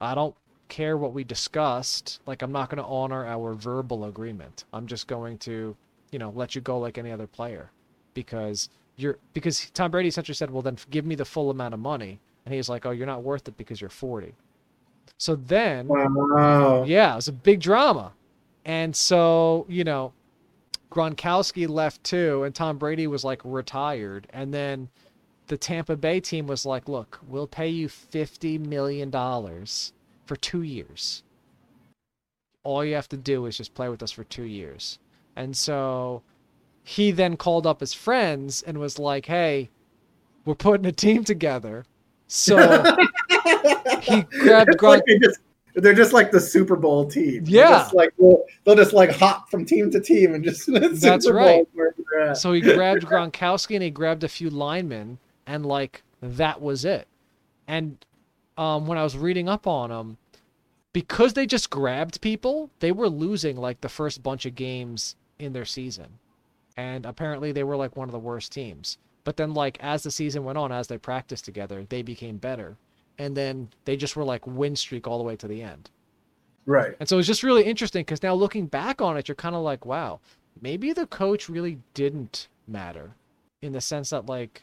[0.00, 0.34] I don't
[0.72, 2.20] care what we discussed.
[2.26, 4.64] Like, I'm not going to honor our verbal agreement.
[4.72, 5.76] I'm just going to,
[6.10, 7.70] you know, let you go like any other player
[8.14, 11.80] because you're, because Tom Brady essentially said, Well, then give me the full amount of
[11.80, 12.18] money.
[12.46, 14.34] And he's like, Oh, you're not worth it because you're 40.
[15.18, 15.88] So then.
[15.88, 16.84] wow.
[16.84, 18.12] Yeah, it was a big drama.
[18.64, 20.14] And so, you know,
[20.90, 24.26] Gronkowski left too, and Tom Brady was like retired.
[24.30, 24.88] And then
[25.48, 29.10] the Tampa Bay team was like, look, we'll pay you $50 million
[30.32, 31.22] for two years.
[32.64, 34.98] All you have to do is just play with us for two years.
[35.36, 36.22] And so
[36.84, 39.68] he then called up his friends and was like, hey,
[40.46, 41.84] we're putting a team together.
[42.28, 42.56] So
[44.00, 45.02] he grabbed It's like
[45.74, 47.44] they're just like the Super Bowl team.
[47.44, 47.68] They're Yeah.
[47.80, 51.34] just like they'll, they'll just like hop from team to team and just That's Super
[51.36, 51.56] right.
[51.56, 52.38] Bowl where they're at.
[52.38, 57.06] So he grabbed Gronkowski and he grabbed a few linemen, and like that was it.
[57.68, 58.02] And
[58.58, 60.16] um, when I was reading up on them,
[60.92, 65.52] because they just grabbed people, they were losing like the first bunch of games in
[65.52, 66.18] their season,
[66.76, 68.98] and apparently they were like one of the worst teams.
[69.24, 72.76] But then like as the season went on, as they practiced together, they became better.
[73.18, 75.90] And then they just were like win streak all the way to the end.
[76.66, 76.94] Right.
[76.98, 79.62] And so it's just really interesting because now looking back on it, you're kind of
[79.62, 80.20] like, wow,
[80.60, 83.14] maybe the coach really didn't matter
[83.60, 84.62] in the sense that like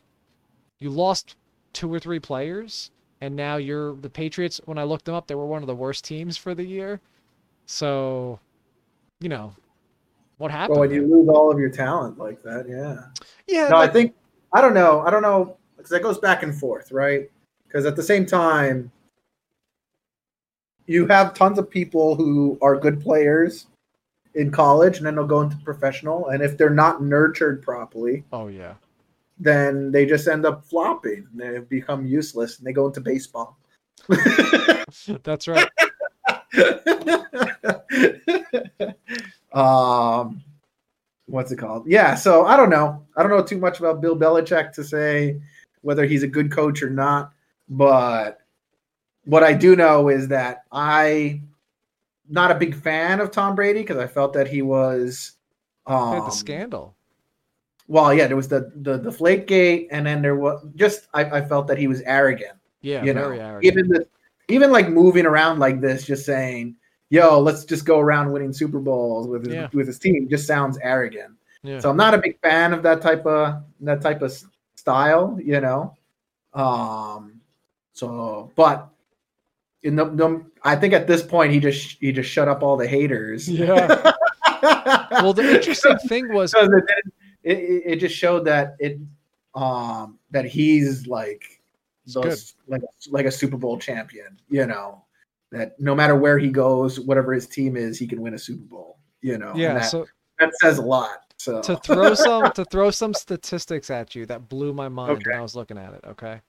[0.80, 1.36] you lost
[1.74, 5.36] two or three players and now you're the Patriots when I looked them up, they
[5.36, 7.02] were one of the worst teams for the year.
[7.66, 8.40] So,
[9.20, 9.54] you know,
[10.38, 10.80] what happened?
[10.80, 13.06] Well, when you lose all of your talent like that, yeah.
[13.48, 14.16] yeah, No, I think
[14.54, 15.02] I don't know.
[15.02, 17.30] I don't know because that goes back and forth, right?
[17.68, 18.92] Because at the same time,
[20.88, 23.68] you have tons of people who are good players
[24.34, 28.48] in college, and then they'll go into professional, and if they're not nurtured properly, oh
[28.48, 28.76] yeah.
[29.40, 31.28] Then they just end up flopping.
[31.34, 33.58] They become useless, and they go into baseball.
[35.24, 35.70] That's right.
[39.54, 40.44] um,
[41.26, 41.88] what's it called?
[41.88, 42.16] Yeah.
[42.16, 43.06] So I don't know.
[43.16, 45.40] I don't know too much about Bill Belichick to say
[45.82, 47.32] whether he's a good coach or not.
[47.70, 48.40] But
[49.26, 51.42] what I do know is that I
[52.28, 55.34] not a big fan of Tom Brady because I felt that he was.
[55.86, 56.96] Um, the scandal.
[57.90, 61.24] Well, yeah, there was the the the Flake Gate, and then there was just I,
[61.26, 63.66] I felt that he was arrogant Yeah, you very know, arrogant.
[63.66, 64.08] even the
[64.48, 66.76] even like moving around like this, just saying,
[67.10, 69.68] "Yo, let's just go around winning Super Bowls with his, Yeah.
[69.74, 71.34] with his team," just sounds arrogant.
[71.64, 71.80] yeah.
[71.80, 74.32] So I'm not a big fan of that type of that type of
[74.76, 75.96] style, you know.
[76.54, 77.42] Um,
[77.94, 78.88] so, but
[79.84, 82.78] in the, the I think at this point he just he just shut up all
[82.78, 83.50] the haters.
[83.50, 84.12] yeah.
[85.12, 86.86] well, the interesting thing was didn't-
[87.44, 89.00] it, it, it just showed that it
[89.56, 91.60] um that he's like
[92.14, 95.04] those, like like a Super Bowl champion, you know,
[95.52, 98.66] that no matter where he goes, whatever his team is, he can win a Super
[98.66, 99.52] Bowl, you know.
[99.52, 99.74] and yeah.
[99.76, 100.08] that, So
[100.40, 101.34] that says a lot.
[101.38, 105.38] So to throw some to throw some statistics at you that blew my mind when
[105.38, 106.04] I was looking at it.
[106.06, 106.42] Okay,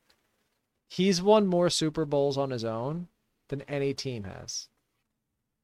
[0.89, 3.09] he's won more Super Bowls on his own
[3.49, 4.69] than any team has,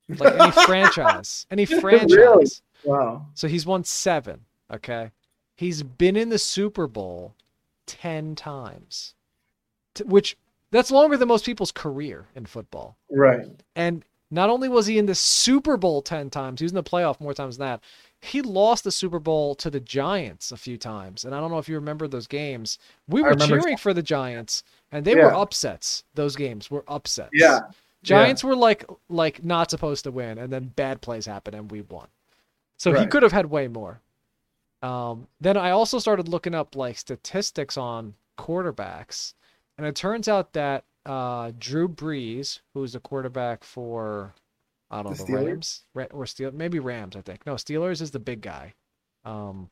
[0.08, 2.12] like any franchise, any franchise.
[2.12, 2.46] Really?
[2.84, 4.44] wow, So he's won seven.
[4.72, 5.10] Okay,
[5.54, 7.34] he's been in the Super Bowl
[7.86, 9.14] ten times,
[10.04, 10.36] which
[10.70, 12.96] that's longer than most people's career in football.
[13.10, 16.76] right, And not only was he in the Super Bowl 10 times, he was in
[16.76, 17.80] the playoff more times than that.
[18.20, 21.24] He lost the Super Bowl to the Giants a few times.
[21.24, 22.78] And I don't know if you remember those games.
[23.08, 26.02] We were cheering for the Giants, and they were upsets.
[26.14, 27.30] Those games were upsets.
[27.32, 27.60] yeah,
[28.02, 31.82] Giants were like like not supposed to win, and then bad plays happened, and we
[31.82, 32.08] won.
[32.78, 34.00] So he could have had way more.
[34.82, 39.34] Um, then I also started looking up like statistics on quarterbacks,
[39.78, 44.34] and it turns out that uh, Drew Brees, who's a quarterback for
[44.90, 45.46] I don't know The the, Steelers?
[45.46, 47.46] Rams, Ra- or Steel, maybe Rams, I think.
[47.46, 48.74] No, Steelers is the big guy.
[49.24, 49.70] Um,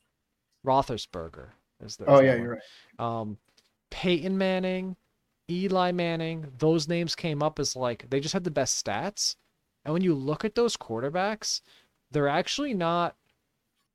[0.66, 1.48] Roethlisberger
[1.84, 2.06] is the.
[2.06, 2.60] Oh yeah, one you're
[2.98, 3.20] right.
[3.20, 3.38] um,
[3.90, 4.96] Peyton Manning,
[5.50, 9.36] Eli Manning, those names came up as like they just had the best stats.
[9.84, 11.60] And when you look at those quarterbacks,
[12.10, 13.16] they're actually not.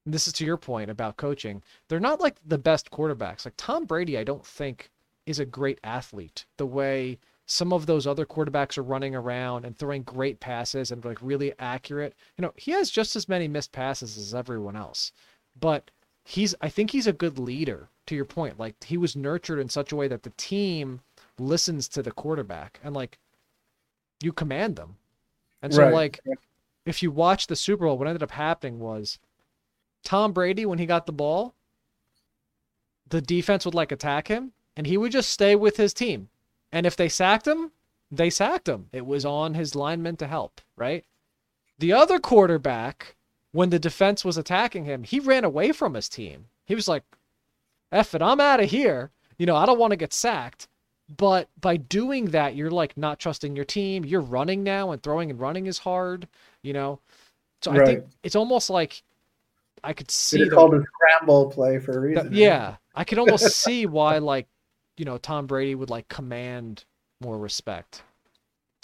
[0.09, 1.61] And This is to your point about coaching.
[1.87, 3.45] They're not like the best quarterbacks.
[3.45, 4.89] Like Tom Brady, I don't think
[5.27, 9.77] is a great athlete the way some of those other quarterbacks are running around and
[9.77, 12.15] throwing great passes and like really accurate.
[12.37, 15.11] You know, he has just as many missed passes as everyone else.
[15.59, 15.91] But
[16.23, 18.59] he's I think he's a good leader to your point.
[18.59, 21.01] Like he was nurtured in such a way that the team
[21.37, 23.19] listens to the quarterback and like
[24.21, 24.97] you command them.
[25.61, 25.93] And so Right.
[25.93, 26.19] like
[26.85, 29.19] if you watch the Super Bowl, what ended up happening was
[30.03, 31.53] Tom Brady when he got the ball,
[33.09, 36.29] the defense would like attack him and he would just stay with his team.
[36.71, 37.71] And if they sacked him,
[38.11, 38.87] they sacked him.
[38.91, 41.05] It was on his linemen to help, right?
[41.79, 43.15] The other quarterback,
[43.51, 46.45] when the defense was attacking him, he ran away from his team.
[46.65, 47.03] He was like,
[47.91, 49.11] F it, I'm out of here.
[49.37, 50.67] You know, I don't want to get sacked.
[51.17, 54.05] But by doing that, you're like not trusting your team.
[54.05, 56.27] You're running now, and throwing and running is hard,
[56.61, 56.99] you know?
[57.61, 59.01] So I think it's almost like
[59.83, 62.31] I could see It's the, called a scramble play for a reason.
[62.31, 64.47] that- yeah, I could almost see why like
[64.97, 66.85] you know Tom Brady would like command
[67.21, 68.03] more respect.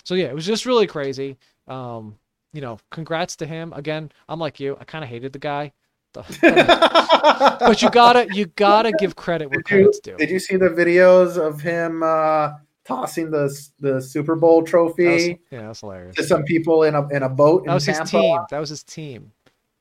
[0.04, 1.38] So yeah, it was just really crazy.
[1.68, 2.18] Um,
[2.54, 4.12] you know, congrats to him again.
[4.30, 5.74] I'm like you, I kind of hated the guy,
[6.14, 10.16] but you gotta you gotta give credit where Did you, credit's due.
[10.18, 12.54] did you see the videos of him uh,
[12.86, 16.16] tossing the the Super Bowl That was, trophy yeah, that's hilarious.
[16.16, 18.40] to some people in a in a boat in That was his team.
[18.50, 19.32] That was his team.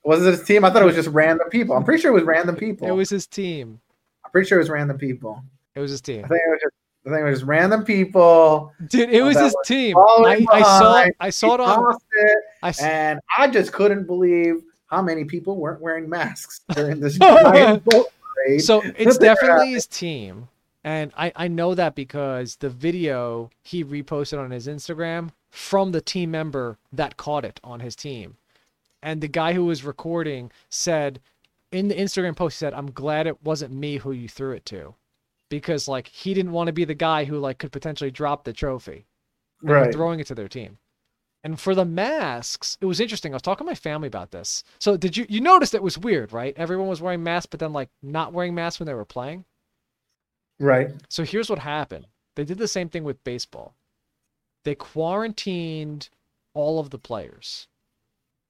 [0.04, 0.64] Was it his team?
[0.64, 1.74] I thought it was just random people.
[1.76, 2.86] I'm pretty sure it was random people.
[2.88, 3.80] It was his team.
[4.24, 5.42] I'm pretty sure it was random people.
[5.74, 6.24] It was his team.
[6.24, 6.74] I think it was just.
[7.06, 8.72] I think it was just random people.
[8.88, 9.96] Dude, it was his was team.
[9.98, 11.04] I, I saw.
[11.20, 15.56] I saw it on it, I s- and I just couldn't believe how many people
[15.58, 17.18] weren't wearing masks during this.
[18.60, 20.48] So it's definitely his team.
[20.82, 26.00] And I, I know that because the video he reposted on his Instagram from the
[26.00, 28.36] team member that caught it on his team.
[29.04, 31.20] And the guy who was recording said
[31.70, 34.64] in the Instagram post, he said, I'm glad it wasn't me who you threw it
[34.66, 34.94] to.
[35.50, 38.54] Because like he didn't want to be the guy who like could potentially drop the
[38.54, 39.06] trophy.
[39.62, 39.92] right.
[39.92, 40.78] throwing it to their team.
[41.44, 43.34] And for the masks, it was interesting.
[43.34, 44.64] I was talking to my family about this.
[44.78, 46.54] So did you you noticed it was weird, right?
[46.56, 49.44] Everyone was wearing masks, but then like not wearing masks when they were playing.
[50.58, 50.92] Right.
[51.10, 52.06] So here's what happened.
[52.36, 53.74] They did the same thing with baseball.
[54.64, 56.08] They quarantined
[56.54, 57.68] all of the players.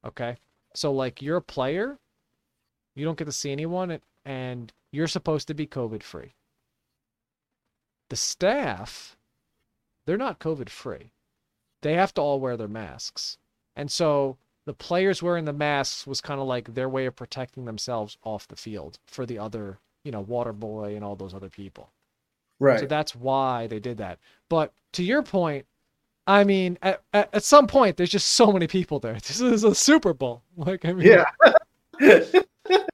[0.07, 0.37] Okay?
[0.75, 1.99] So like you're a player,
[2.95, 6.35] you don't get to see anyone and- you're supposed to be COVID free.
[8.11, 9.17] The staff,
[10.07, 11.11] they're not COVID free.
[11.83, 13.39] They have to all wear their masks.
[13.75, 17.65] And so the players wearing the masks was kind of like their way of protecting
[17.65, 21.51] themselves off the field for the other, you know, water boy and all those other
[21.51, 21.91] people.
[22.61, 22.81] Right.
[22.81, 24.19] So that's why they did that.
[24.49, 25.67] But to your point,
[26.27, 29.15] I mean, at, at, at some point, there's just so many people there.
[29.27, 30.43] This is a Super Bowl.
[30.57, 31.25] Like, I mean, yeah.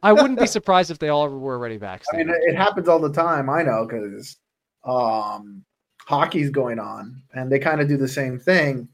[0.03, 2.29] I wouldn't be surprised if they all were already vaccinated.
[2.29, 3.49] I mean, it happens all the time.
[3.49, 4.37] I know because
[4.85, 5.65] um,
[6.07, 8.89] hockey's going on, and they kind of do the same thing.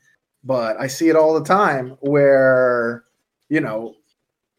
[0.44, 3.04] But I see it all the time where
[3.48, 3.94] you know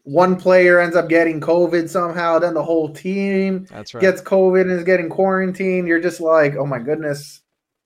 [0.08, 4.02] one player ends up getting COVID somehow, then the whole team That's right.
[4.02, 5.86] gets COVID and is getting quarantined.
[5.88, 7.42] You're just like, oh my goodness.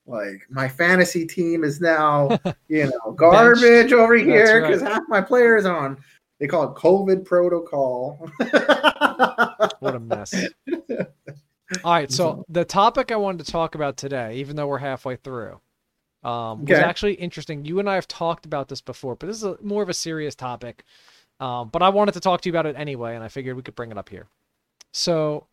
[0.05, 4.67] Like my fantasy team is now, you know, garbage over here right.
[4.67, 5.97] because half my players on.
[6.39, 8.27] They call it COVID protocol.
[9.79, 10.33] What a mess.
[11.83, 15.15] All right, so the topic I wanted to talk about today, even though we're halfway
[15.15, 15.59] through,
[16.23, 17.65] um, was actually interesting.
[17.65, 19.93] You and I have talked about this before, but this is a, more of a
[19.93, 20.83] serious topic.
[21.39, 23.63] Um, but I wanted to talk to you about it anyway, and I figured we
[23.63, 24.27] could bring it up here.
[24.91, 25.47] So,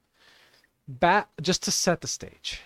[0.86, 2.60] back just to set the stage,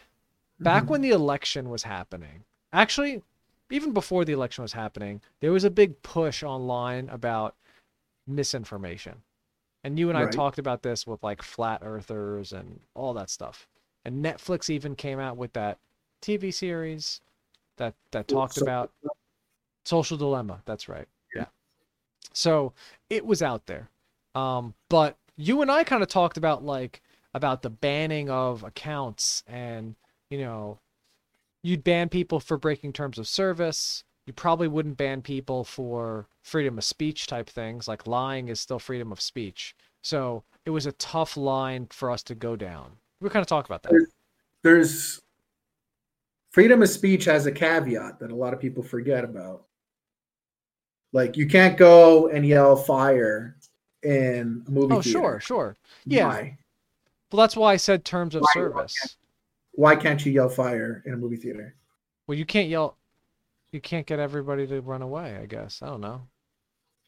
[0.63, 0.89] back Mhm.
[0.89, 3.23] when the election was happening, actually,
[3.71, 7.57] even before the election was happening, there was a big push online about
[8.27, 9.23] misinformation.
[9.85, 10.33] And you and I Right.
[10.33, 13.67] talked about this with like flat earthers and all that stuff.
[14.05, 15.79] And Netflix even came out with that
[16.21, 17.21] TV series
[17.77, 18.93] that that talked so- about
[19.85, 20.63] social dilemma.
[20.67, 21.09] That's right.
[21.35, 21.47] Yeah.
[22.33, 22.73] So
[23.11, 23.91] it was out there.
[24.35, 27.03] Um, but you and I kind of talked about like
[27.35, 29.97] about the banning of accounts and
[30.33, 30.79] you know
[31.63, 34.03] you'd ban people for breaking terms of service.
[34.27, 37.87] You probably wouldn't ban people for freedom of speech type things.
[37.87, 39.77] Like lying is still freedom of speech.
[40.01, 42.93] So it was a tough line for us to go down.
[43.21, 44.07] We kind of talk about that.
[44.63, 45.21] There's
[46.51, 49.65] freedom of speech has a caveat that a lot of people forget about.
[51.13, 53.57] Like you can't go and yell fire
[54.03, 55.11] in a movie Oh, theater.
[55.19, 55.77] sure, sure.
[56.07, 56.27] Yeah.
[56.29, 56.59] Why?
[57.31, 59.17] Well, that's why I said terms of Why- service.
[59.73, 61.75] Why can't you yell fire in a movie theater?
[62.27, 62.97] Well, you can't yell.
[63.73, 65.39] You can't get everybody to run away.
[65.43, 66.23] I guess I don't know.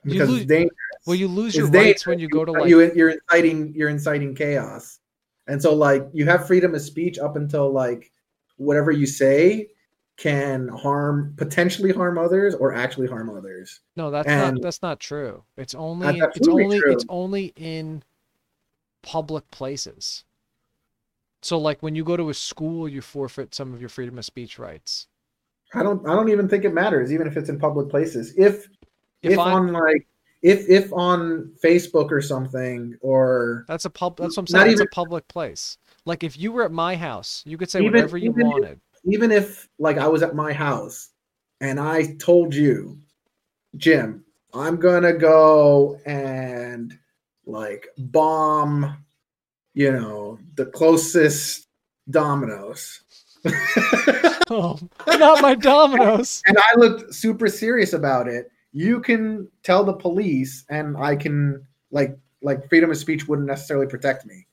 [0.04, 0.76] You Because lose- it's dangerous.
[1.06, 2.68] Well, you lose your rights when you go to like.
[2.68, 5.00] you you're inciting you're inciting chaos
[5.46, 8.10] and so like you have freedom of speech up until like
[8.56, 9.68] whatever you say
[10.16, 14.62] can harm potentially harm others or actually harm others No, that's and- not.
[14.62, 15.42] That's not true.
[15.58, 16.18] It's only.
[16.18, 16.78] It's only.
[16.80, 16.92] true.
[16.92, 18.02] It's only in
[19.02, 20.24] public places.
[21.44, 24.24] So, like when you go to a school, you forfeit some of your freedom of
[24.24, 25.08] speech rights.
[25.74, 28.66] i don't i don't even think it matters even if it's in public places if
[29.22, 30.06] If if, on like
[30.42, 34.16] if if on facebook or something or That's a pub.
[34.16, 34.72] That's what I'm saying.
[34.72, 35.76] It's a public place.
[36.06, 38.52] Like if you were at my house, you could say Even- whatever you even if-
[38.52, 38.80] wanted.
[39.04, 41.10] even if like I was at my house
[41.60, 42.98] and I told you,
[43.76, 46.96] Jim, I'm gonna go and
[47.46, 48.96] like bomb,
[49.74, 51.68] you know, the closest
[52.10, 53.00] Domino's.
[54.50, 56.42] Oh, not my Domino's.
[56.46, 58.50] and I looked super serious about it.
[58.72, 63.86] You can tell the police, and I can like like freedom of speech wouldn't necessarily
[63.86, 64.46] protect me.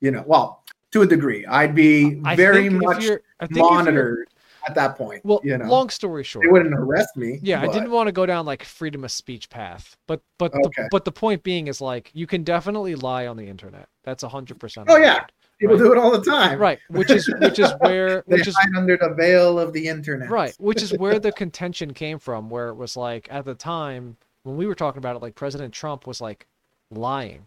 [0.00, 3.56] You know, well, to a degree, I'd be I very much you're- I think if
[3.58, 4.28] you're- monitored
[4.66, 5.24] at that point.
[5.24, 7.38] Well, you know, long story short, they wouldn't arrest me.
[7.42, 10.82] Yeah, I didn't want to go down like freedom of speech path, but but Okay.
[10.82, 13.88] the, but the point being is like you can definitely lie on the internet.
[14.04, 14.88] That's a hundred percent.
[14.90, 15.24] Oh, yeah.
[15.60, 15.84] People right.
[15.84, 16.58] do it all the time.
[16.58, 20.28] right, which is which is where They which is under the veil of the internet.
[20.30, 24.16] right, which is where the contention came from, where it was like at the time
[24.42, 26.46] when we were talking about it, like President Trump was like
[26.90, 27.46] lying,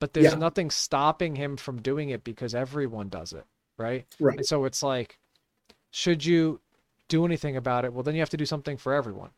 [0.00, 0.38] but there's Yeah.
[0.38, 3.44] nothing stopping him from doing it because everyone does it,
[3.78, 4.06] right?
[4.20, 4.38] Right.
[4.38, 5.18] And so it's like,
[5.94, 6.60] should you
[7.08, 7.92] do anything about it?
[7.92, 9.30] Well, then you have to do something for everyone.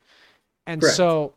[0.67, 0.97] And Correct.
[0.97, 1.35] so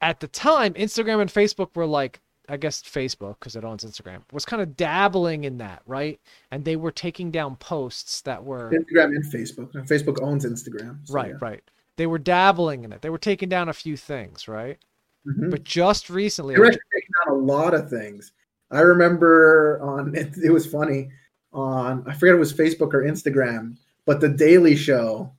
[0.00, 4.22] at the time, Instagram and Facebook were like I guess Facebook because it owns Instagram
[4.32, 6.18] was kind of dabbling in that, right?
[6.50, 9.74] And they were taking down posts that were Instagram and Facebook.
[9.74, 10.98] And Facebook owns Instagram.
[11.04, 11.38] so right, yeah.
[11.40, 11.62] right.
[11.96, 13.02] They were dabbling in it.
[13.02, 14.78] They were taking down a few things, right?
[15.26, 15.50] Mhm.
[15.50, 18.32] But just recently, They were actually taking down a lot of things.
[18.70, 21.10] I remember on it, it was funny
[21.52, 23.76] on I forget it was Facebook or Instagram,
[24.08, 25.30] but the Daily Show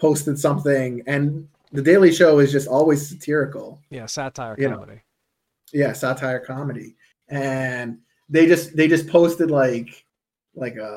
[0.00, 3.68] posted something, and the Daily Show is just always satirical.
[3.90, 4.78] yeah, satire You know.
[4.80, 5.00] comedy.
[5.82, 6.88] yeah satire comedy
[7.28, 7.88] and
[8.34, 9.90] they just they just posted like
[10.54, 10.92] like a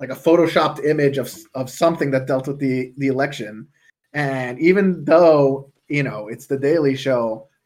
[0.00, 1.28] like a photoshopped image of
[1.60, 3.66] of something that dealt with the the election
[4.14, 5.40] and even though
[5.96, 7.20] you know it's the daily show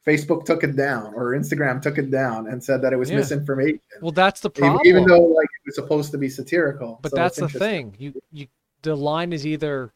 [0.08, 3.18] facebook took it down or instagram took it down and said that it was Yeah.
[3.20, 4.80] misinformation Well, that's the problem.
[4.90, 7.84] even though like it was supposed to be satirical but So that's the thing.
[8.02, 8.08] You
[8.38, 8.46] you
[8.84, 9.92] the line is either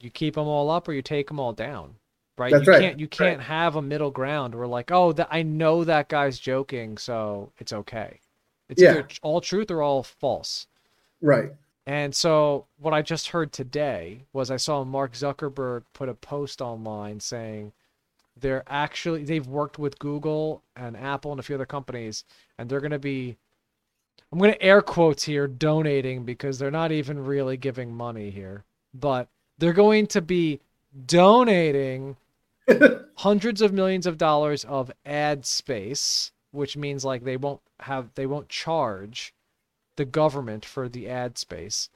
[0.00, 1.96] you keep them all up or you take them all down.
[2.38, 2.52] Right?
[2.52, 5.42] That's you right, can't you can't have a middle ground where like, oh, that I
[5.42, 8.20] know that guy's joking, so it's okay.
[8.68, 8.90] It's Yeah.
[8.92, 10.66] either all truth or all false.
[11.22, 11.52] right
[11.86, 16.60] And so what I just heard today was I saw Mark Zuckerberg put a post
[16.60, 17.72] online saying
[18.36, 22.24] they're actually they've worked with Google and Apple and a few other companies
[22.58, 23.38] and they're going to be
[24.36, 28.64] I'm going to air quotes here donating because they're not even really giving money here,
[28.92, 30.60] but they're going to be
[31.06, 32.18] donating
[33.14, 38.26] hundreds of millions of dollars of ad space, which means like they won't have they
[38.26, 39.32] won't charge
[39.96, 41.88] the government for the ad space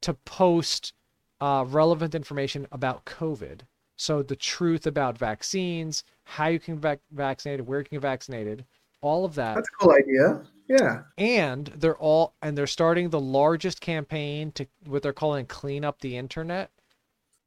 [0.00, 0.92] to post
[1.40, 3.60] uh, relevant information about COVID.
[3.94, 8.64] So the truth about vaccines, how you can vac- vaccinated, where you can get vaccinated,
[9.02, 11.02] all of that that's a cool idea yeah.
[11.18, 16.00] And they're all and they're starting the largest campaign to what they're calling clean up
[16.00, 16.70] the internet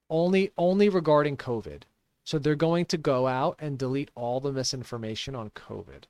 [0.09, 1.83] only only regarding covid.
[2.23, 6.03] So they're going to go out and delete all the misinformation on covid.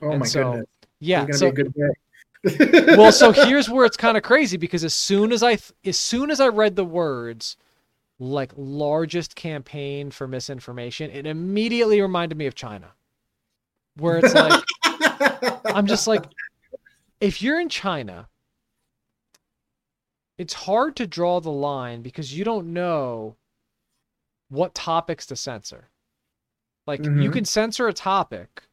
[0.00, 0.66] Oh And my so- goodness.
[1.00, 4.82] yeah so be a good day well so here's where it's kind of crazy because
[4.82, 7.56] as soon as i as soon as i read the words
[8.18, 12.90] like largest campaign for misinformation it immediately reminded me of china.
[13.96, 14.62] Where it's like
[15.74, 16.24] I'm just like,
[17.20, 18.28] if you're in China,
[20.38, 23.36] it's hard to draw the line because you don't know
[24.48, 25.90] what topics to censor.
[26.86, 27.32] Like, you Mhm.
[27.32, 28.64] can censor a topic,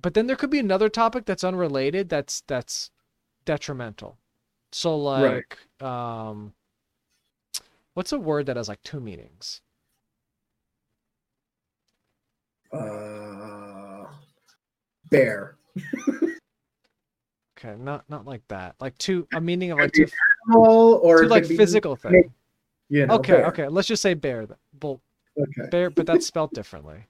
[0.00, 2.90] but then there could be another topic that's unrelated that's that's
[3.44, 4.18] detrimental.
[4.72, 5.42] So Right.
[5.42, 6.54] like, um,
[7.94, 9.60] what's a word that has like two meanings?
[12.72, 13.23] uh,
[15.10, 15.56] bear
[17.58, 18.74] Okay, not not like that.
[18.80, 20.06] Like two a meaning of like two,
[20.48, 22.30] animal or like be, physical thing.
[22.88, 23.46] you know, Okay, bear.
[23.46, 23.68] okay.
[23.68, 24.46] Let's just say bear.
[24.82, 25.00] Well,
[25.38, 27.06] okay bear, but that's spelled differently.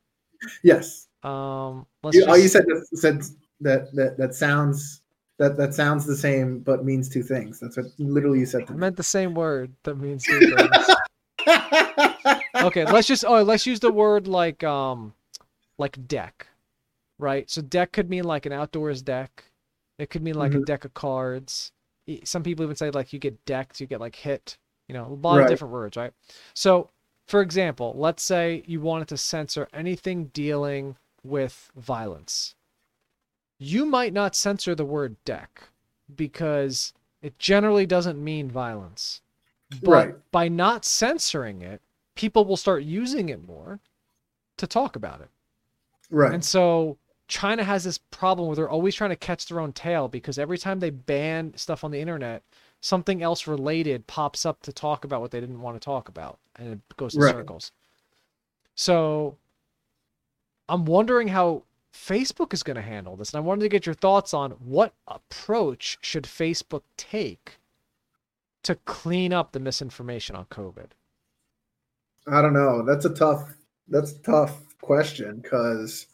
[0.63, 3.23] yes Um, let's you, just, all you said that, said
[3.63, 5.01] that that that sounds
[5.39, 8.73] that that sounds the same but means two things that's what literally you said I
[8.73, 10.87] me meant the same word that means two things.
[12.57, 15.15] okay, let's just oh, let's use the word like um,
[15.79, 16.47] like deck,
[17.19, 17.49] right?
[17.51, 19.45] So deck could mean like an outdoors deck.
[19.99, 20.65] It could mean like a Mhm.
[20.65, 21.73] deck of cards.
[22.25, 24.59] Some people even say like you get decked, you get like hit.
[24.89, 26.13] You know, a lot of different words, right?
[26.55, 26.91] So,
[27.27, 32.55] for example, let's say you wanted to censor anything dealing with violence.
[33.59, 35.69] You might not censor the word deck
[36.15, 36.93] because
[37.23, 39.23] it generally doesn't mean violence.
[39.83, 40.17] But Right.
[40.31, 41.83] by not censoring it,
[42.15, 43.81] people will start using it more
[44.59, 45.31] to talk about it.
[46.11, 49.73] right And so China has this problem where they're always trying to catch their own
[49.73, 52.43] tail because every time they ban stuff on the internet,
[52.81, 56.39] something else related pops up to talk about what they didn't want to talk about
[56.57, 57.35] and it goes in Right.
[57.35, 57.73] circles.
[58.75, 59.37] So
[60.69, 61.63] I'm wondering how
[61.95, 63.33] Facebook is going to handle this.
[63.33, 67.59] And I wanted to get your thoughts on what approach should Facebook take
[68.65, 70.89] to clean up the misinformation on COVID.
[72.27, 73.53] i don't know that's a tough
[73.89, 76.07] that's a tough question because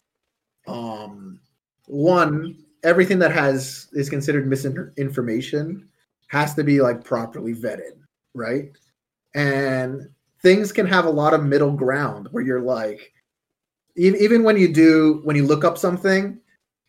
[0.67, 1.41] um
[1.87, 5.89] one everything that has is considered misinformation
[6.29, 8.01] has to be like properly vetted
[8.35, 8.71] right?
[9.35, 10.09] And
[10.43, 13.13] things can have a lot of middle ground where you're like
[13.97, 16.39] even when you do when you look up something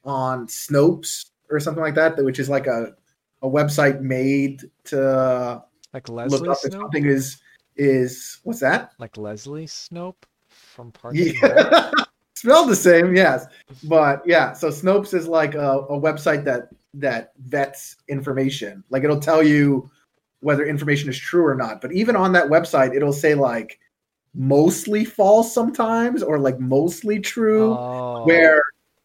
[0.05, 2.93] on snopes or something like that which is like a,
[3.41, 5.61] a website made to
[5.93, 7.37] Like look Leslie up if something is
[7.75, 8.91] is what's that?
[8.99, 11.91] Like Leslie Snope from and yeah.
[12.41, 13.45] spelled the same yes
[13.83, 19.19] but yeah so snopes is like a, a website that that vets information like it'll
[19.19, 19.89] tell you
[20.41, 23.79] whether information is true or not but even on that website it'll say like
[24.33, 28.25] mostly false sometimes or like mostly true Oh.
[28.25, 28.61] where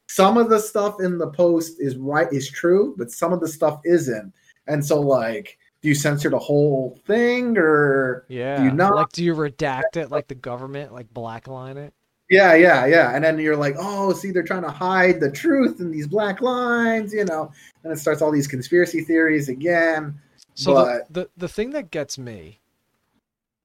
[0.08, 3.48] some of the stuff in the post is right is true, but some of the
[3.48, 4.32] stuff isn't.
[4.68, 8.56] And so like do you censor the whole thing or Yeah.
[8.58, 8.94] do you not?
[8.94, 11.92] Like, do you redact it like the government, like blackline it?
[12.28, 13.14] Yeah, yeah, yeah.
[13.14, 16.40] And then you're like, oh, see, they're trying to hide the truth in these black
[16.40, 17.52] lines, you know.
[17.84, 20.18] And it starts all these conspiracy theories again.
[20.54, 22.60] So but the, the the thing that gets me,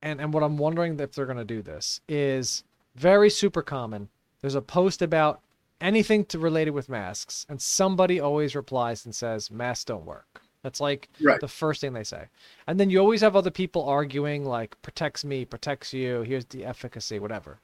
[0.01, 2.63] and and what I'm wondering if they're gonna do this is
[2.95, 4.09] very super common.
[4.41, 5.41] There's a post about
[5.79, 10.41] anything to related with masks, and somebody always replies and says masks don't work.
[10.63, 11.39] That's like Right.
[11.39, 12.25] the first thing they say,
[12.67, 16.21] and then you always have other people arguing like protects me, protects you.
[16.21, 17.59] Here's the efficacy, whatever.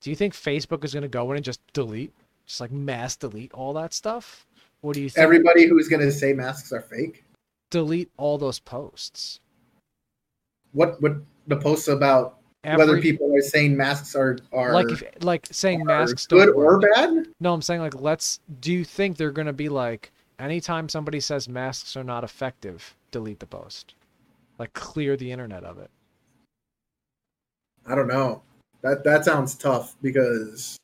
[0.00, 2.12] Do you think Facebook is gonna go in and just delete,
[2.46, 4.46] just like mass delete all that stuff?
[4.80, 5.22] What do you think?
[5.22, 7.24] everybody who's gonna say masks are fake.
[7.70, 9.40] delete all those posts.
[10.72, 15.46] What what the posts about whether people are saying masks are are like if, like
[15.50, 17.26] saying masks good don't or bad?
[17.40, 18.40] No, I'm saying like let's.
[18.60, 23.40] Do you think they're gonna be like anytime somebody says masks are not effective, delete
[23.40, 23.94] the post,
[24.58, 25.90] like clear the internet of it.
[27.86, 28.42] I don't know.
[28.82, 30.76] That that sounds tough because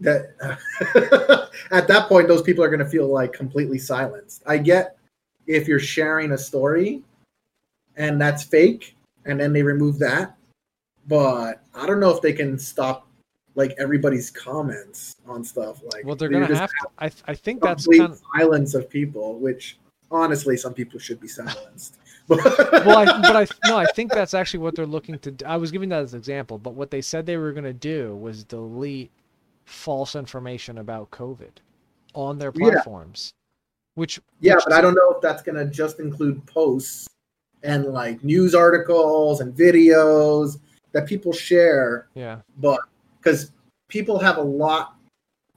[0.00, 0.34] that
[1.70, 4.42] at that point those people are going to feel like completely silenced.
[4.46, 4.96] I get
[5.46, 7.02] if you're sharing a story
[7.96, 10.36] and that's fake and then they remove that,
[11.08, 13.06] but I don't know if they can stop
[13.56, 16.88] like everybody's comments on stuff like Well, they're you're gonna have to.
[16.98, 18.02] I I think that's kind.
[18.02, 19.76] of silence of people, which
[20.10, 21.96] honestly some people should be silenced.
[22.28, 25.32] Well, I, but I no, I think that's actually what they're looking to.
[25.32, 25.44] do.
[25.44, 28.14] I was giving that as an example, but what they said they were gonna do
[28.16, 29.10] was delete
[29.64, 31.50] false information about COVID
[32.14, 32.70] on their Yeah.
[32.70, 33.32] platforms,
[33.96, 37.08] which Yeah, which but I don't know if that's gonna just include posts
[37.64, 40.58] and like news articles and videos
[40.92, 42.80] that people share, yeah but
[43.18, 43.50] because
[43.88, 44.94] people have a lot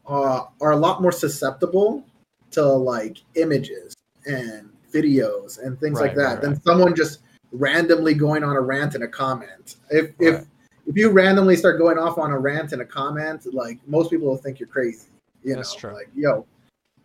[0.08, 2.04] uh, are a lot more susceptible
[2.52, 3.94] to like images
[4.26, 6.64] and videos and things like that right, than right.
[6.64, 7.20] someone just
[7.52, 9.78] randomly going on a rant in a comment.
[9.90, 10.46] If if Right.
[10.88, 14.28] if you randomly start going off on a rant in a comment, like most people
[14.28, 15.08] will think you're crazy.
[15.44, 15.94] You That's know, true.
[15.94, 16.46] like yo,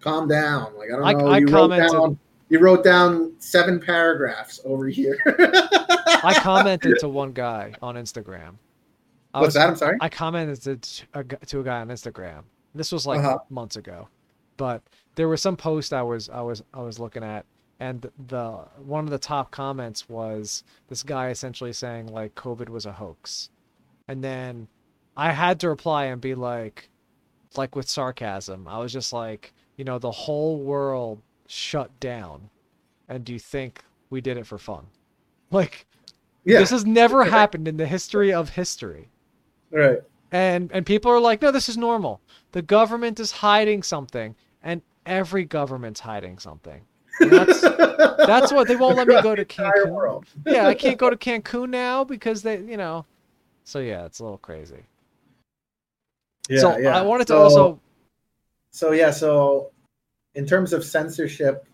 [0.01, 0.77] calm down.
[0.77, 1.27] Like I don't I- know.
[1.29, 2.19] I you commented- wrote down
[2.51, 5.19] you wrote down seven paragraphs over here.
[5.27, 8.55] I commented to one guy on Instagram.
[9.35, 9.69] I What's was- that?
[9.69, 9.99] I'm sorry.
[10.01, 12.45] I commented to a, to a guy on Instagram.
[12.75, 13.39] This was like Uh-huh.
[13.51, 14.09] months ago,
[14.57, 14.83] but
[15.19, 17.45] there was some post I was I was I was looking at,
[17.81, 22.87] and the one of the top comments was this guy essentially saying like COVID was
[22.87, 23.51] a hoax,
[24.07, 24.69] and then
[25.17, 26.89] I had to reply and be like,
[27.57, 28.69] like with sarcasm.
[28.69, 32.49] I was just like, you know, the whole world shut down,
[33.09, 34.87] and do you think we did it for fun?
[35.51, 35.87] Like
[36.45, 36.59] yeah.
[36.59, 39.09] this has never happened in the history of history
[39.71, 40.01] right.
[40.31, 42.21] and and people are like no this is normal
[42.53, 46.81] the government is hiding something and every government's hiding something.
[47.21, 50.25] And that's that's what they won't let me go to cancun.
[50.47, 53.05] yeah i can't go to cancun now because they you know.
[53.65, 54.85] So yeah it's a little crazy.
[56.49, 56.97] Yeah, so yeah.
[56.97, 57.81] i wanted to So- also
[58.71, 59.71] so yeah so
[60.35, 61.67] in terms of censorship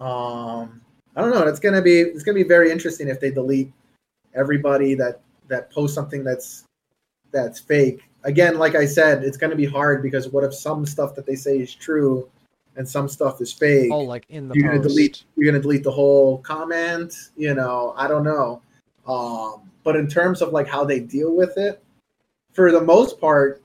[0.00, 0.80] um
[1.14, 3.70] i don't know it's gonna be it's gonna be very interesting if they delete
[4.34, 6.64] everybody that that posts something that's
[7.30, 8.02] that's fake.
[8.24, 11.34] Again like i said it's gonna be hard because what if some stuff that they
[11.36, 12.28] say is true
[12.76, 13.90] and some stuff is fake.
[13.92, 17.94] Oh like in the you're gonna delete you're gonna delete the whole comment you know
[17.96, 18.62] i don't know.
[19.06, 21.82] Um but in terms of like how they deal with it
[22.52, 23.62] for the most part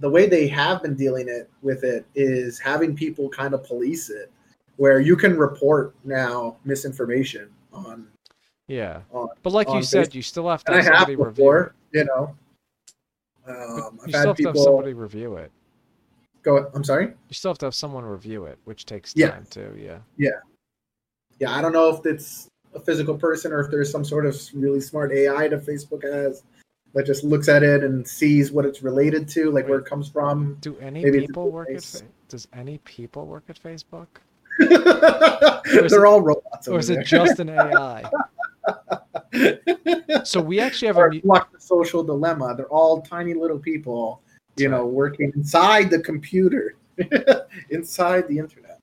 [0.00, 4.10] the way they have been dealing it with it is having people kind of police
[4.10, 4.30] it
[4.76, 8.06] where you can report now misinformation on
[8.66, 9.00] yeah.
[9.12, 11.34] on- but like you said you still have to and i have somebody review it.
[11.36, 12.34] before you know.
[13.46, 15.52] Um, you i've still have to have somebody review it
[16.44, 19.30] go i'm sorry you still have to have someone review it which takes Yeah.
[19.30, 20.30] time too yeah yeah,
[21.38, 21.56] Yeah.
[21.56, 24.80] I don't know if it's a physical person or if there's some sort of really
[24.80, 26.42] smart AI that Facebook has
[26.94, 30.08] that just looks at it and sees what it's related to, like where it comes
[30.08, 30.56] from.
[30.60, 32.00] do any Maybe people work at place.
[32.00, 34.06] Fa- does any people work at facebook
[35.90, 36.68] They're all robots.
[36.68, 38.04] or is it just an ai
[40.24, 42.54] So we actually have a or Pluck the social dilemma.
[42.56, 44.22] They're all tiny little people,
[44.56, 46.76] you know, working inside the computer,
[47.70, 48.80] inside the internet.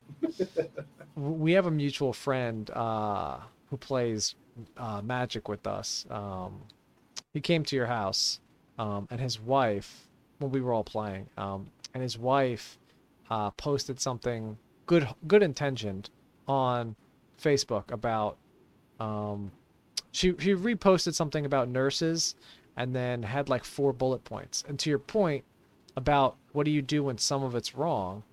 [1.16, 3.38] we have a mutual friend uh,
[3.70, 4.36] who plays
[4.78, 6.06] uh, Magic with us.
[6.10, 6.62] Um,
[7.34, 8.40] he came to your house,
[8.78, 10.08] um, and his wife,
[10.40, 12.78] when we were all playing, um, and his wife
[13.30, 16.10] uh, posted something good, good intentioned
[16.48, 16.96] on
[17.42, 18.38] Facebook about.
[19.00, 19.52] Um,
[20.12, 22.36] she she reposted something about nurses,
[22.76, 24.64] and then had like four bullet points.
[24.68, 25.44] And to your point,
[25.96, 28.24] about what do you do when some of it's wrong.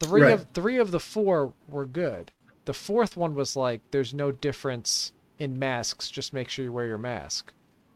[0.00, 0.34] Three Right.
[0.34, 2.30] of three of the four were good.
[2.64, 6.10] The fourth one was like, there's no difference in masks.
[6.10, 7.52] Just make sure you wear your mask.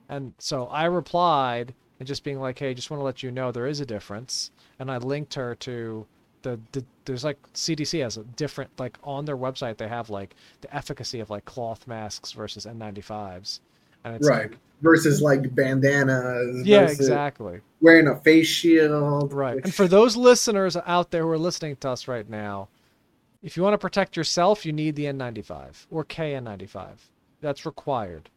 [0.09, 3.53] And so I replied and just being like, hey, just want to let you know
[3.53, 4.51] there is a difference.
[4.79, 6.07] And I linked her to
[6.43, 10.35] the, the there's like CDC has a different like on their website they have like
[10.61, 13.61] the efficacy of like cloth masks versus N95s.
[14.05, 14.21] Right.
[14.23, 16.67] like, Versus like bandanas.
[16.67, 17.61] yeah, exactly.
[17.81, 19.33] Wearing a face shield.
[19.33, 19.61] Right.
[19.63, 22.69] And for those listeners out there who are listening to us right now,
[23.43, 26.89] if you want to protect yourself, you need the N95 or KN95.
[27.41, 28.29] That's required.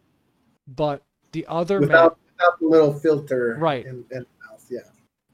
[0.67, 1.01] But
[1.31, 3.55] the other ma- without, without the little filter.
[3.59, 3.85] Right.
[3.85, 4.65] In, in the mouth.
[4.69, 4.79] Yeah.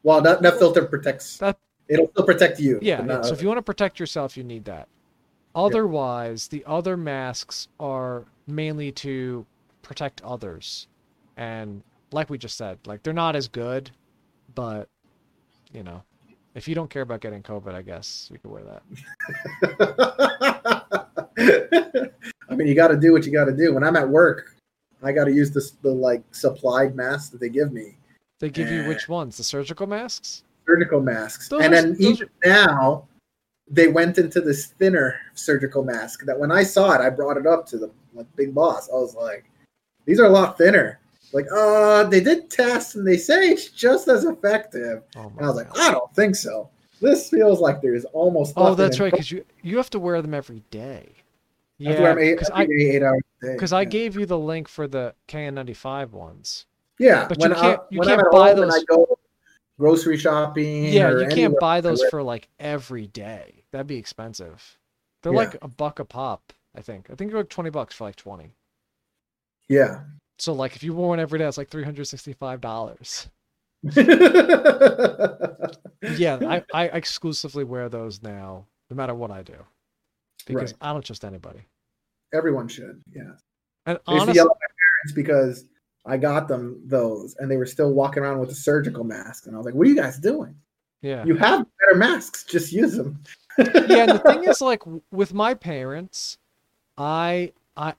[0.03, 1.37] Well, that, that filter protects.
[1.37, 1.57] That-
[1.89, 2.79] it'll still protect you.
[2.81, 3.21] yeah, yeah.
[3.21, 4.87] So if you want to protect yourself, you need that.
[5.53, 9.45] Otherwise, the other masks are mainly to
[9.91, 10.87] protect others.
[11.35, 11.83] And
[12.13, 13.91] like we just said, like they're not as good,
[14.55, 14.87] but
[15.73, 16.01] you know,
[16.55, 18.81] if you don't care about getting COVID, I guess you could wear that.
[22.49, 23.73] I mean, you got to do what you got to do.
[23.73, 24.55] When I'm at work,
[25.03, 27.97] I got to use this the like supplied mask that they give me,
[28.39, 28.87] They give you Eh.
[28.87, 29.35] which ones?
[29.35, 30.43] The surgical masks?
[30.67, 33.05] surgical masks, Those and then even now,
[33.69, 36.23] they went into this thinner surgical mask.
[36.25, 38.89] That when I saw it, I brought it up to the like big boss.
[38.89, 39.50] I was like,
[40.05, 40.99] "These are a lot thinner."
[41.33, 45.03] Like, uh, they did tests and they say it's just as effective.
[45.15, 45.79] Oh And I was like, God.
[45.79, 46.69] I don't think so.
[46.99, 48.53] This feels like there's almost.
[48.57, 51.13] Oh, that's right, because you you have to wear them every day.
[51.79, 53.53] I have to wear Yeah, because I every day, eight hours a day.
[53.53, 56.65] because I gave you the link for the KN95 ones.
[56.99, 59.17] Yeah, But you can't- I, you when can't buy and I those- go
[59.79, 60.85] grocery shopping.
[60.85, 63.63] Yeah, or you can't anywhere, buy those for like every day.
[63.71, 64.77] That'd be expensive.
[65.23, 65.37] They're Yeah.
[65.39, 67.07] like a buck a pop, I think.
[67.09, 68.57] I think they're like twenty bucks for like twenty.
[69.71, 70.01] Yeah.
[70.37, 73.29] So like if you wore one every day, it's like three hundred sixty-five dollars.
[76.17, 79.53] Yeah, I, I exclusively wear those now, no matter what I do,
[80.47, 80.89] because Right.
[80.89, 81.59] I don't trust anybody.
[82.33, 83.01] Everyone should.
[83.13, 83.33] Yeah.
[83.85, 84.67] And I honestly, yell at my
[85.05, 85.65] parents because
[86.07, 89.53] I got them those, and they were still walking around with a surgical mask, and
[89.55, 90.55] I was like, "What are you guys doing?
[91.03, 92.43] yeah, You have better masks.
[92.45, 93.21] Just use them."
[93.59, 93.65] yeah.
[94.03, 96.39] And the thing is, like with my parents,
[96.97, 97.93] I I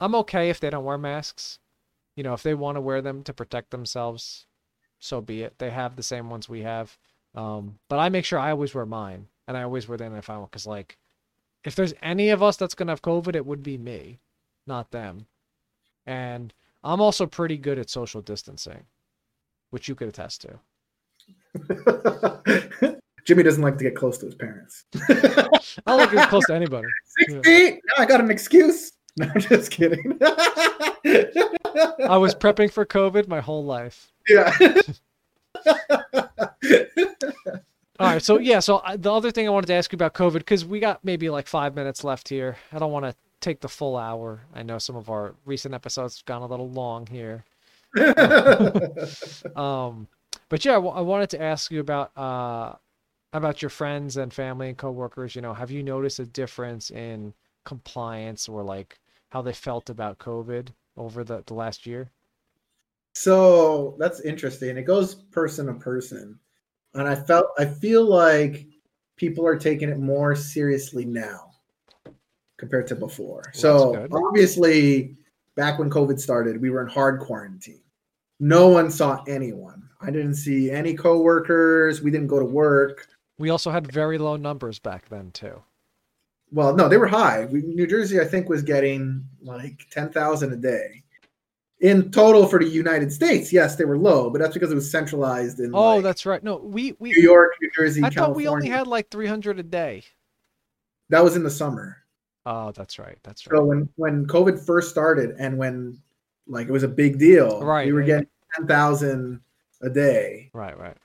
[0.00, 1.58] I'm okay if they don't wear masks.
[2.16, 4.46] You know, if they want to wear them to protect themselves,
[4.98, 5.54] so be it.
[5.58, 6.98] They have the same ones we have.
[7.34, 10.28] Um, but I make sure I always wear mine, and I always wear the N95
[10.28, 10.98] one because, like,
[11.64, 14.18] if there's any of us that's gonna have COVID, it would be me,
[14.66, 15.26] not them.
[16.06, 18.84] And I'm also pretty good at social distancing,
[19.70, 20.58] which you could attest to.
[23.24, 24.86] Jimmy doesn't like to get close to his parents.
[25.10, 25.48] I
[25.86, 26.88] don't like getting close to anybody.
[27.04, 27.40] Six Yeah.
[27.42, 27.80] feet.
[27.96, 28.92] Now I got an excuse.
[29.24, 30.18] No, I'm just kidding.
[30.22, 34.12] I was prepping for COVID my whole life.
[34.28, 34.56] yeah.
[38.00, 40.14] All right, so yeah, so I, the other thing I wanted to ask you about
[40.14, 42.56] COVID because we got maybe like five minutes left here.
[42.72, 44.40] I don't want to take the full hour.
[44.54, 47.44] I know some of our recent episodes have gone a little long here.
[49.56, 50.06] Um,
[50.48, 52.74] but yeah, I I wanted to ask you about uh
[53.32, 55.34] about your friends and family and coworkers.
[55.34, 58.98] You know, have you noticed a difference in compliance or like
[59.30, 62.10] how they felt about COVID over the, the last year?
[63.18, 64.76] so that's interesting.
[64.76, 66.38] It goes person to person.
[66.94, 68.66] And I felt I feel like
[69.16, 71.50] people are taking it more seriously now
[72.58, 73.42] compared to before.
[73.52, 75.16] so obviously
[75.56, 77.82] back when COVID started, we were in hard quarantine.
[78.38, 79.88] No one saw anyone.
[80.00, 82.00] I didn't see any coworkers.
[82.00, 83.08] We didn't go to work.
[83.38, 85.60] We also had very low numbers back then too.
[86.50, 87.44] Well, no, they were high.
[87.46, 91.02] We, New Jersey, I think, was getting like 10,000 a day.
[91.80, 94.90] In total for the United States, yes, they were low, but that's because it was
[94.90, 96.42] centralized in Oh, like, that's right.
[96.42, 99.62] No, we we New York, New Jersey, I thought we only had like 300 a
[99.62, 100.02] day.
[101.10, 101.98] That was in the summer.
[102.46, 103.16] Oh, that's right.
[103.22, 103.56] That's right.
[103.56, 106.00] So when when COVID first started and when
[106.48, 108.26] like it was a big deal, Right, we were getting
[108.56, 109.40] 10,000
[109.82, 110.96] a day Right, right.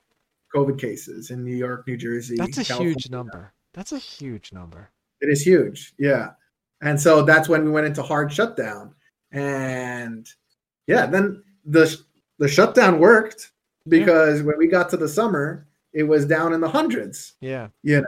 [0.52, 2.34] COVID cases in New York, New Jersey.
[2.36, 2.94] That's a California.
[2.94, 3.52] huge number.
[3.74, 4.90] That's a huge number.
[5.24, 5.94] It is huge.
[5.98, 6.32] Yeah.
[6.82, 8.94] And so that's when we went into hard shutdown.
[9.32, 10.28] And
[10.86, 11.98] yeah, then the
[12.38, 13.52] the shutdown worked
[13.88, 17.68] because when we got to the summer, it was down in the hundreds, Yeah.
[17.82, 18.06] You know,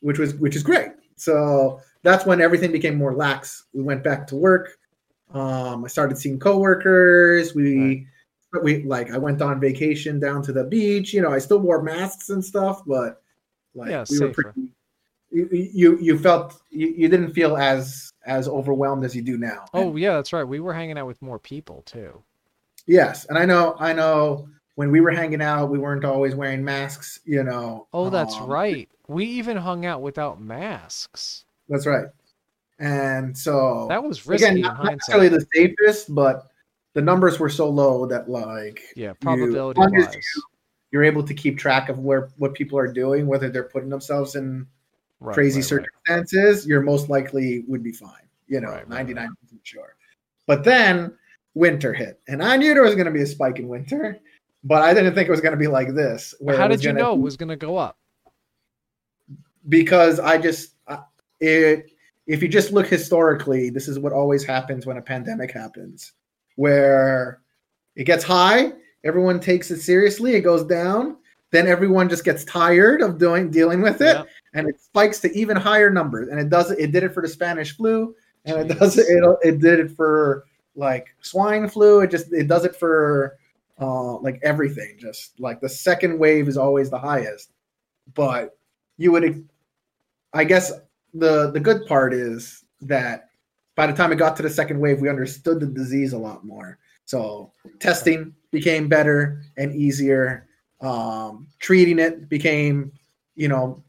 [0.00, 0.90] which was which is great.
[1.16, 3.64] So that's when everything became more lax.
[3.74, 4.78] We went back to work.
[5.34, 7.56] Um, I started seeing coworkers.
[7.56, 8.06] We
[8.62, 11.12] we like I went on vacation down to the beach.
[11.12, 13.20] You know, I still wore masks and stuff, but
[13.74, 14.75] like Yeah, we were pretty
[15.30, 19.66] you you, you felt you, you didn't feel as as overwhelmed as you do now.
[19.72, 20.44] Oh, yeah, that's right.
[20.46, 22.22] We were hanging out with more people too.
[22.86, 26.64] Yes, and I know I know when we were hanging out, we weren't always wearing
[26.64, 27.20] masks.
[27.24, 27.88] You know.
[27.92, 28.88] Oh, that's um, right.
[29.08, 31.44] We even hung out without masks.
[31.68, 32.06] That's right.
[32.78, 36.48] And so That was risky again, in not necessarily the safest, but
[36.94, 40.26] the numbers were so low that like Yeah, probability wise.
[40.90, 44.34] you're able to keep track of where what people are doing, whether they're putting themselves
[44.34, 44.66] in
[45.20, 45.86] Right, crazy right, right.
[46.06, 48.10] circumstances, you're most likely would be fine.
[48.48, 49.96] You know, Right, right, ninety nine percent sure.
[50.46, 51.16] But then
[51.54, 54.18] winter hit, and I knew there was going to be a spike in winter,
[54.62, 56.34] but I didn't think it was going to be like this.
[56.38, 57.96] where How did you know it was going to go up?
[59.68, 60.74] because I just
[61.40, 61.90] it
[62.26, 66.12] if you just look historically, this is what always happens when a pandemic happens,
[66.56, 67.40] where
[67.94, 68.72] it gets high,
[69.04, 71.18] everyone takes it seriously, it goes down,
[71.50, 74.24] then everyone just gets tired of doing dealing with it, Yeah.
[74.54, 76.28] and it spikes to even higher numbers.
[76.28, 76.78] And it does it.
[76.78, 79.00] It did it for the Spanish flu, and it does Jeez.
[79.00, 79.38] it.
[79.42, 80.44] It, it did it for
[80.74, 82.00] like swine flu.
[82.00, 83.38] It just it does it for
[83.80, 84.96] uh, like everything.
[84.98, 87.52] Just like the second wave is always the highest,
[88.14, 88.58] but
[88.98, 89.46] you would,
[90.32, 90.72] I guess
[91.14, 93.28] the the good part is that
[93.74, 96.44] by the time it got to the second wave, we understood the disease a lot
[96.44, 96.78] more.
[97.04, 100.48] So testing became better and easier.
[100.80, 102.92] Um, treating it became,
[103.34, 103.82] you know,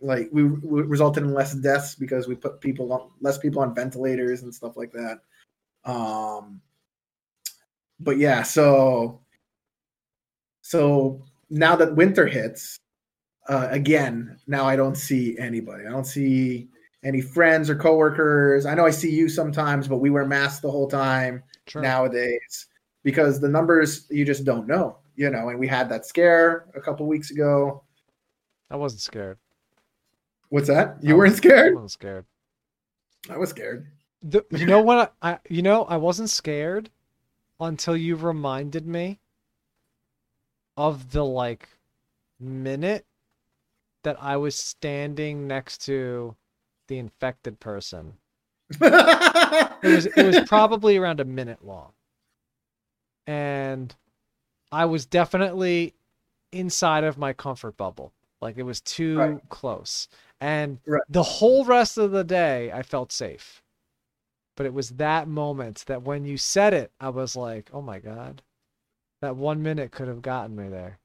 [0.00, 3.74] like we, we resulted in less deaths because we put people on less people on
[3.74, 5.20] ventilators and stuff like that.
[5.84, 6.60] Um,
[7.98, 9.20] but yeah, so
[10.62, 12.78] so now that winter hits,
[13.48, 15.86] uh, again, now I don't see anybody.
[15.86, 16.68] I don't see
[17.02, 18.66] any friends or coworkers.
[18.66, 21.82] I know I see you sometimes, but we wear masks the whole time Sure.
[21.82, 22.66] nowadays
[23.02, 25.50] because the numbers you just don't know, you know.
[25.50, 27.84] And we had that scare a couple weeks ago.
[28.70, 29.38] I wasn't scared.
[30.48, 30.96] What's that?
[31.02, 31.72] You I weren't scared?
[31.72, 32.24] I wasn't scared.
[33.28, 33.86] I was scared.
[34.22, 35.14] The, you know what?
[35.20, 36.90] I, I you know I wasn't scared
[37.60, 39.20] until you reminded me
[40.76, 41.68] of the like
[42.40, 43.04] minute
[44.02, 46.34] that I was standing next to
[46.88, 48.14] the infected person.
[48.80, 51.92] It was it was probably around a minute long.
[53.26, 53.94] And
[54.72, 55.94] I was definitely
[56.52, 58.12] inside of my comfort bubble.
[58.40, 59.48] Like it was too Right.
[59.48, 60.08] close.
[60.40, 61.02] And Right.
[61.08, 63.62] the whole rest of the day I felt safe.
[64.56, 67.98] But it was that moment that when you said it, I was like, "Oh my
[67.98, 68.42] god."
[69.22, 70.98] That 1 minute could have gotten me there.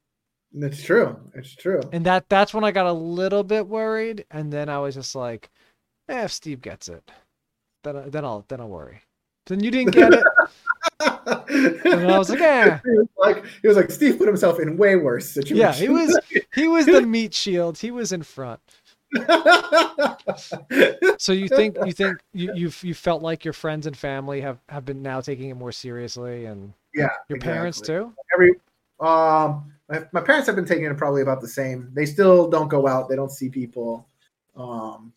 [0.54, 1.18] It's true.
[1.36, 1.82] It's true.
[1.92, 5.16] And that that's when I got a little bit worried and then I was just
[5.16, 5.50] like,
[6.08, 7.12] eh, if Steve gets it,
[7.84, 9.02] then I- then I'll then I'll worry.
[9.48, 10.26] Then you didn't get it.
[11.06, 12.80] And I was like, eh.
[12.86, 15.60] He was like he was like Steve put himself in way worse situations.
[15.60, 16.20] Yeah, he was
[16.54, 17.78] he was the meat shield.
[17.78, 18.60] He was in front.
[21.18, 24.60] So you think you think you you you felt like your friends and family have
[24.70, 28.14] have been now taking it more seriously, and yeah, your parents too.
[28.34, 28.52] Every
[29.00, 31.90] um, my, my parents have been taking it probably about the same.
[31.94, 33.10] They still don't go out.
[33.10, 34.08] They don't see people.
[34.56, 35.14] Um,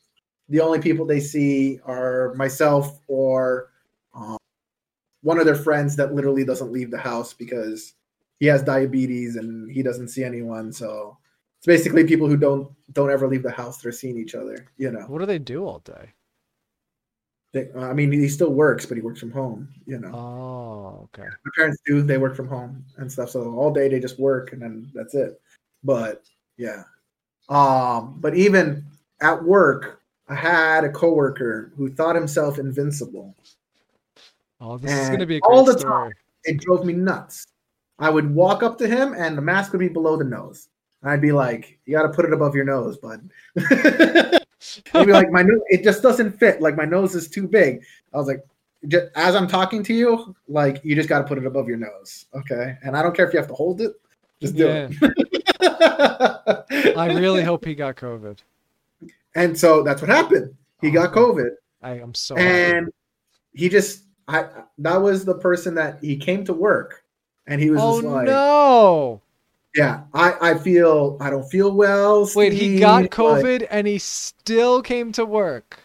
[0.49, 3.71] the only people they see are myself or
[5.23, 7.95] one of their friends that literally doesn't leave the house because
[8.41, 10.73] he has diabetes and he doesn't see anyone.
[10.73, 11.19] So
[11.59, 13.79] it's basically people who don't don't ever leave the house.
[13.79, 14.67] They're seeing each other.
[14.77, 15.07] You know.
[15.09, 16.13] What do they do all day?
[17.53, 19.69] They, I mean, he still works, but he works from home.
[19.87, 20.13] You know.
[20.15, 20.59] Oh,
[21.15, 21.29] okay.
[21.45, 24.53] my parents do they work from home and stuff so all day they just work
[24.53, 25.41] and then that's it
[25.85, 26.25] but
[26.57, 26.83] yeah
[27.49, 28.85] um but even
[29.21, 33.35] at work i had a coworker who thought himself invincible
[34.61, 36.13] Oh, this is gonna be a all the story.
[36.45, 37.47] it drove me nuts
[37.99, 40.69] i would walk up to him and the mask would be below the nose
[41.03, 43.29] and i'd be like you got to put it above your nose bud
[44.93, 46.61] He'd be like, my nose, it just doesn't fit.
[46.61, 47.81] Like my nose is too big.
[48.13, 48.45] I was like,
[48.89, 51.77] just, as I'm talking to you, like you just got to put it above your
[51.77, 52.77] nose, okay?
[52.83, 53.93] And I don't care if you have to hold it,
[54.41, 54.89] just do Yeah.
[55.61, 56.97] it.
[56.97, 58.39] I really hope he got COVID.
[59.37, 60.55] And so that's what happened.
[60.81, 61.51] He got oh, COVID,
[61.83, 62.49] I am so happy.
[62.49, 62.93] and
[63.53, 64.47] he just, I
[64.79, 67.03] that was the person that he came to work,
[67.47, 69.23] and he was Oh just like, no!
[69.75, 72.29] yeah, I I feel I don't feel well.
[72.35, 75.81] Wait, he got Steve," like- COVID and he still came to work.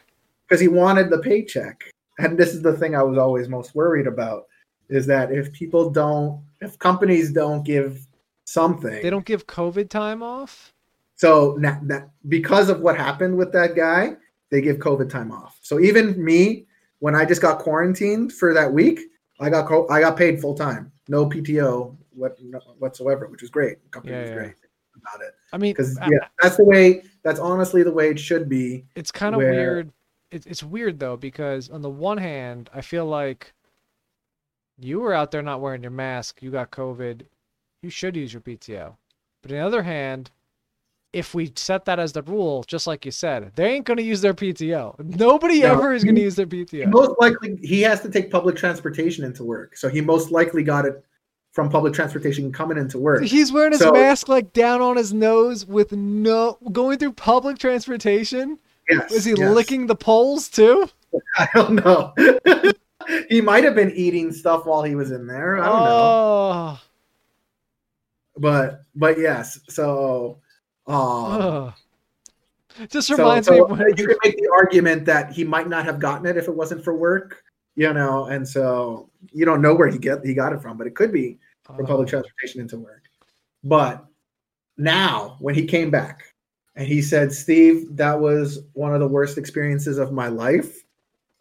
[0.47, 1.83] because he wanted the paycheck.
[2.19, 4.43] And this is the thing I was always most worried about
[4.89, 8.05] is that if people don't, if companies don't give
[8.45, 10.73] something, They don't give COVID time off.
[11.15, 14.17] So na na- because of what happened with that guy,
[14.51, 15.57] they give COVID time off.
[15.63, 16.67] So even me,
[17.03, 18.97] when I just got quarantined for that week,
[19.41, 23.49] I got co- I got paid full time, no PTO what, no- whatsoever, which was
[23.49, 23.83] great.
[23.83, 24.35] The company Yeah, was yeah.
[24.35, 24.53] great
[24.95, 27.03] about it I mean, because yeah, that's the way.
[27.23, 28.85] That's honestly the way it should be.
[28.95, 29.91] it's kind of where- weird.
[30.31, 33.53] It, it's weird though because on the one hand, I feel like
[34.79, 36.41] you were out there not wearing your mask.
[36.41, 37.23] You got COVID.
[37.81, 38.95] you should use your PTO.
[39.41, 40.31] But on the other hand,
[41.13, 44.03] if we set that as the rule, just like you said, they ain't going to
[44.03, 44.99] use their PTO.
[45.17, 45.73] Nobody No.
[45.73, 46.87] ever is going to use their He PTO.
[46.91, 50.85] most likely he has to take public transportation into work, so he most likely got
[50.85, 51.03] it
[51.51, 53.23] from public transportation coming into work.
[53.23, 57.59] He's wearing his So- mask like down on his nose with no going through public
[57.59, 58.57] transportation.
[58.89, 59.53] Yes, Was he yes.
[59.55, 60.89] licking the poles too?
[61.37, 62.13] I don't know.
[63.29, 65.57] he might have been eating stuff while he was in there.
[65.57, 65.89] I don't know.
[65.91, 66.79] oh,
[68.37, 70.39] But but yes, so
[70.87, 71.73] um.
[72.89, 75.85] Just so, reminds so me when you could make the argument that he might not
[75.85, 77.43] have gotten it if it wasn't for work,
[77.75, 80.87] you know, and so you don't know where he get he got it from, but
[80.87, 82.09] it could be from public Oh.
[82.09, 83.03] transportation into work.
[83.63, 84.03] But
[84.77, 86.23] now, when he came back
[86.75, 90.83] and he said, "Steve, that was one of the worst experiences of my life,"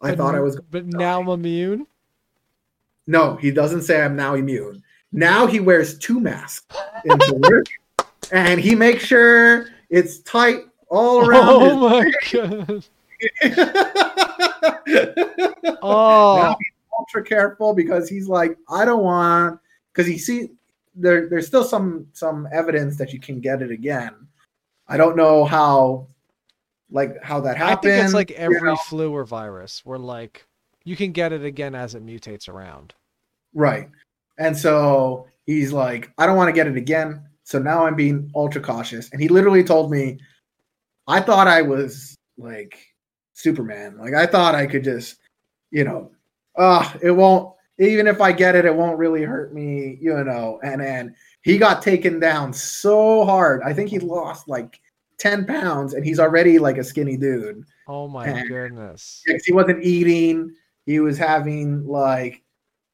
[0.01, 1.87] I But thought I was But now I'm immune.
[3.07, 4.83] No, he doesn't say I'm now immune.
[5.11, 7.65] Now he wears two masks into work,
[8.31, 11.43] and he makes sure it's tight all oh around.
[11.75, 12.83] Oh my god.
[15.81, 16.55] Oh,
[16.97, 19.59] ultra careful because he's like, I don't want
[19.91, 20.49] because he see
[20.95, 21.27] there.
[21.27, 24.13] There's still some some evidence that you can get it again.
[24.87, 26.07] I don't know how,
[26.91, 27.93] like how that I happened.
[27.93, 28.75] think it's like you every know?
[28.75, 30.45] flu or virus where like
[30.83, 32.93] you can get it again as it mutates around.
[33.53, 33.89] Right.
[34.37, 37.23] And so he's like, I don't want to get it again.
[37.43, 39.09] So now I'm being ultra cautious.
[39.11, 40.19] And he literally told me,
[41.07, 42.79] I thought I was like
[43.33, 43.97] Superman.
[43.97, 45.17] Like I thought I could just,
[45.71, 46.11] you know,
[46.57, 50.59] uh, it won't even if I get it, it won't really hurt me, you know.
[50.63, 53.61] And then he got taken down so hard.
[53.63, 54.79] I think he lost like
[55.17, 57.63] 10 pounds and he's already like a skinny dude.
[57.87, 59.21] Oh my And- goodness.
[59.45, 60.53] He wasn't eating.
[60.85, 62.43] He was having like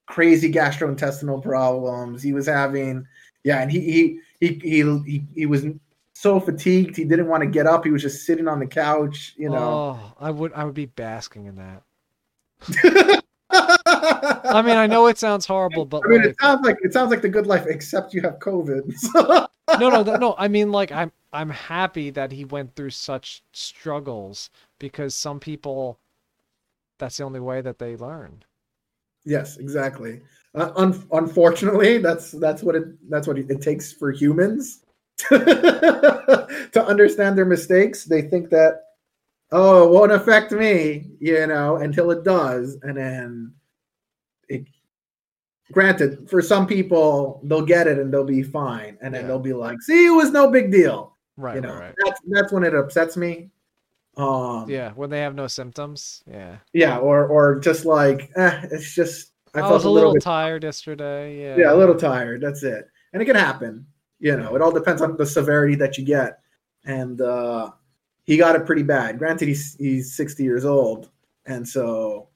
[0.08, 2.24] crazy gastrointestinal problems.
[2.24, 3.06] He was having
[3.43, 5.65] yeah, and he he he he he, he was
[6.13, 7.85] so fatigued he didn't want to get up.
[7.85, 9.57] He was just sitting on the couch, you know.
[9.99, 11.83] Oh, I would I would be basking in that.
[13.51, 16.93] I mean, I know it sounds horrible, but I mean, like, it sounds like it
[16.93, 18.93] sounds like the good life, except you have COVID.
[18.93, 19.47] So-
[19.79, 20.35] no, no, no.
[20.37, 25.99] I mean, like, I'm I'm happy that he went through such struggles because some people,
[26.97, 28.43] that's the only way that they learn.
[29.26, 30.22] Yes, exactly.
[30.55, 34.84] Uh, un- unfortunately, that's that's what it that's what it takes for humans
[35.30, 38.03] to understand their mistakes.
[38.05, 38.84] They think that
[39.51, 43.53] oh, it won't affect me, you know, until it does, and then
[44.47, 44.65] it.
[45.72, 49.28] Granted, for some people, they'll get it and they'll be fine, and then Yeah.
[49.28, 51.95] they'll be like, "See, it was no big deal." Right, you know, right, right.
[52.03, 53.51] that's that's when it upsets me.
[54.20, 56.24] Um, Yeah, when they have no symptoms.
[56.30, 56.57] Yeah.
[56.74, 60.22] yeah, or or just like, eh, it's just I, I, felt was a little, bit
[60.22, 61.41] tired yesterday.
[61.41, 61.55] Yeah.
[61.57, 62.41] yeah, a little tired.
[62.41, 63.86] That's it, and it can happen.
[64.20, 66.41] You know, it all depends on the severity that you get.
[66.86, 67.72] And uh,
[68.26, 69.17] he got it pretty bad.
[69.17, 71.09] Granted, he's he's sixty years old,
[71.45, 72.28] and so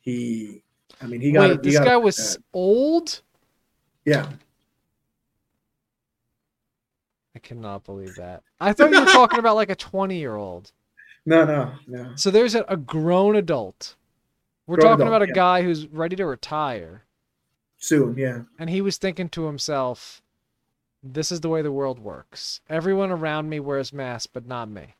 [0.00, 0.62] he,
[1.00, 1.64] I mean, he got Wait, it.
[1.64, 2.44] he this got guy was bad.
[2.52, 3.22] old.
[4.04, 4.28] yeah.
[7.36, 8.42] I cannot believe that.
[8.60, 10.72] I thought you were talking about like a 20 year old.
[11.28, 12.12] No, no, no.
[12.16, 13.96] So there's a, a grown adult.
[14.66, 15.34] We're Grown talking adult, about a yeah.
[15.34, 17.04] guy who's ready to retire,
[17.76, 18.40] Soon, yeah.
[18.58, 20.22] and he was thinking to himself,
[21.02, 22.60] "This is the way the world works.
[22.70, 24.94] Everyone around me wears masks, but not me."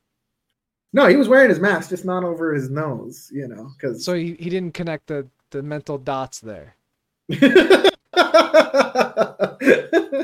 [0.93, 3.31] No, he was wearing his mask, just not over his nose.
[3.33, 6.76] You know, because So he, he didn't connect the the mental dots there.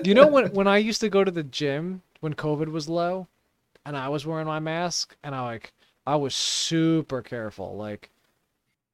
[0.05, 3.27] You know when when I used to go to the gym when COVID was low,
[3.87, 5.73] and I was wearing my mask, and I like
[6.07, 7.77] I was super careful.
[7.77, 8.11] Like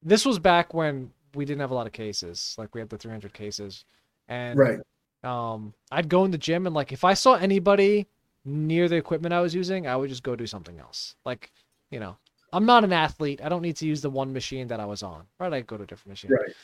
[0.01, 2.55] this was back when we didn't have a lot of cases.
[2.57, 3.85] Like we had the 300 cases,
[4.27, 4.79] and right?
[5.23, 8.07] um, I'd go in the gym and like if I saw anybody
[8.45, 11.15] near the equipment I was using, I would just go do something else.
[11.25, 11.51] Like,
[11.89, 12.17] you know,
[12.53, 13.41] I'm not an athlete.
[13.43, 15.23] I don't need to use the one machine that I was on.
[15.39, 15.53] Right?
[15.53, 16.31] I go to a different machine.
[16.31, 16.55] Right.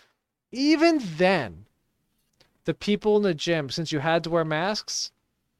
[0.52, 1.66] Even then,
[2.66, 5.12] the people in the gym, since you had to wear masks,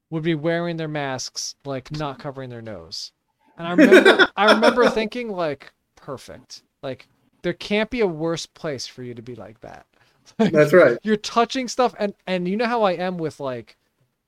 [0.10, 3.12] would be wearing their masks like not covering their nose.
[3.58, 6.64] And I remember I remember thinking like perfect.
[6.84, 7.08] Like
[7.42, 9.86] there can't be a worse place for you to be like that.
[10.38, 10.98] That's right.
[11.04, 13.78] You're touching stuff and and you know how I am with like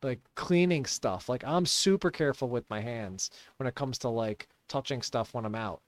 [0.01, 1.29] like cleaning stuff.
[1.29, 5.45] Like I'm super careful with my hands when it comes to like touching stuff when
[5.45, 5.81] I'm out.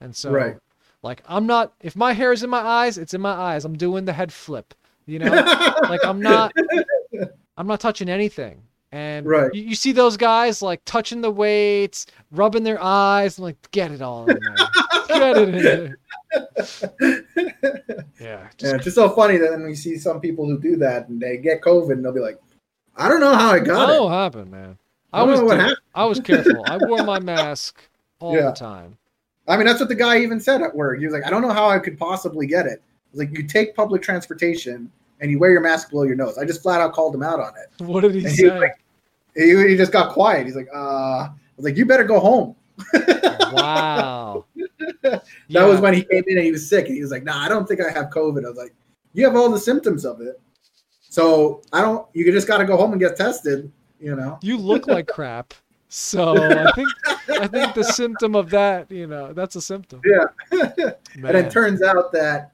[0.00, 0.56] And so Right.
[1.02, 3.64] like I'm not if my hair is in my eyes, it's in my eyes.
[3.64, 4.74] I'm doing the head flip.
[5.06, 5.30] You know?
[5.88, 6.52] like I'm not
[7.56, 8.62] I'm not touching anything.
[8.92, 9.52] And Right.
[9.54, 13.90] you, you see those guys like touching the weights, rubbing their eyes, and like get
[13.90, 14.54] it all in there.
[15.08, 15.98] get it in there.
[18.20, 18.48] Yeah.
[18.58, 21.20] Yeah, it's just so funny that when we see some people who do that and
[21.20, 22.38] they get COVID and they'll be like,
[22.96, 24.04] I don't know how I I got don't it.
[24.04, 24.78] what happened, man.
[25.12, 25.78] I, I was know what dude, happened.
[25.94, 26.64] I was careful.
[26.64, 27.82] I wore my mask
[28.20, 28.42] all Yeah.
[28.50, 28.96] the time.
[29.48, 30.98] I mean, that's what the guy even said at work.
[31.00, 32.80] He was like, I don't know how I could possibly get it.
[32.80, 34.90] I was like, you take public transportation
[35.20, 36.38] and you wear your mask below your nose.
[36.38, 37.84] I just flat out called him out on it.
[37.84, 38.50] What did he And he say?
[38.50, 38.81] was like,
[39.34, 40.46] He, he just got quiet.
[40.46, 40.78] He's like, uh,
[41.28, 42.56] I was like, you better go home.
[43.52, 44.44] wow.
[45.02, 45.64] That Yeah.
[45.64, 46.86] was when he came in and he was sick.
[46.86, 48.44] And he was like, nah, I don't think I have COVID.
[48.44, 48.74] I was like,
[49.12, 50.40] you have all the symptoms of it.
[51.08, 53.70] So I don't, you just got to go home and get tested,
[54.00, 54.38] you know?
[54.42, 55.54] you look like crap.
[55.88, 56.88] So I think
[57.28, 60.00] I think the symptom of that, you know, that's a symptom.
[60.06, 60.24] Yeah.
[61.16, 62.52] And it turns out that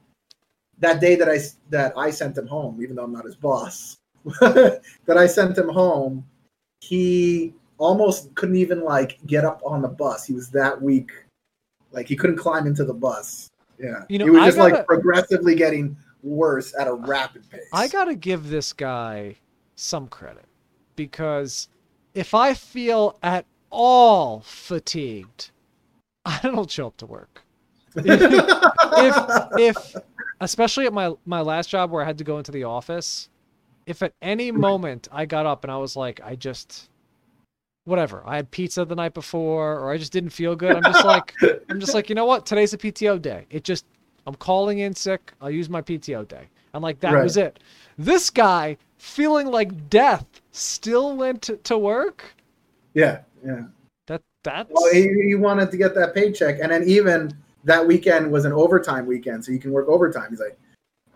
[0.81, 1.39] that day that I
[1.71, 3.99] that I sent him home, even though I'm not his boss,
[4.41, 4.83] that
[5.17, 6.27] I sent him home,
[6.81, 10.25] he almost couldn't even like get up on the bus.
[10.25, 11.11] He was that weak,
[11.93, 13.49] like he couldn't climb into the bus.
[13.79, 17.49] Yeah, You know, he was I just gotta- like progressively getting worse at a rapid
[17.51, 17.69] pace.
[17.73, 19.37] I got to give this guy
[19.77, 20.47] some credit
[20.97, 21.69] because
[22.15, 25.51] if I feel at all fatigued,
[26.25, 27.45] I don't show up to work.
[27.95, 29.15] if
[29.59, 29.97] if
[30.41, 33.29] especially at my my last job where I had to go into the office,
[33.89, 36.91] if at any moment I got up and I was like, I just
[37.85, 41.05] whatever, I had pizza the night before or I just didn't feel good, I'm just
[41.05, 41.35] like
[41.71, 42.47] I'm just like, you know what?
[42.47, 43.47] Today's a PTO day.
[43.51, 43.87] It just
[44.27, 45.33] I'm calling in sick.
[45.41, 46.49] I'll use my PTO day.
[46.75, 47.25] And like that Right.
[47.25, 47.61] was it.
[47.97, 52.35] This guy feeling like death still went to, to work.
[52.95, 53.65] yeah, yeah.
[54.07, 57.33] That that's Well, he, he wanted to get that paycheck, and then even
[57.65, 60.31] that weekend was an overtime weekend, so you can work overtime.
[60.31, 60.59] He's like,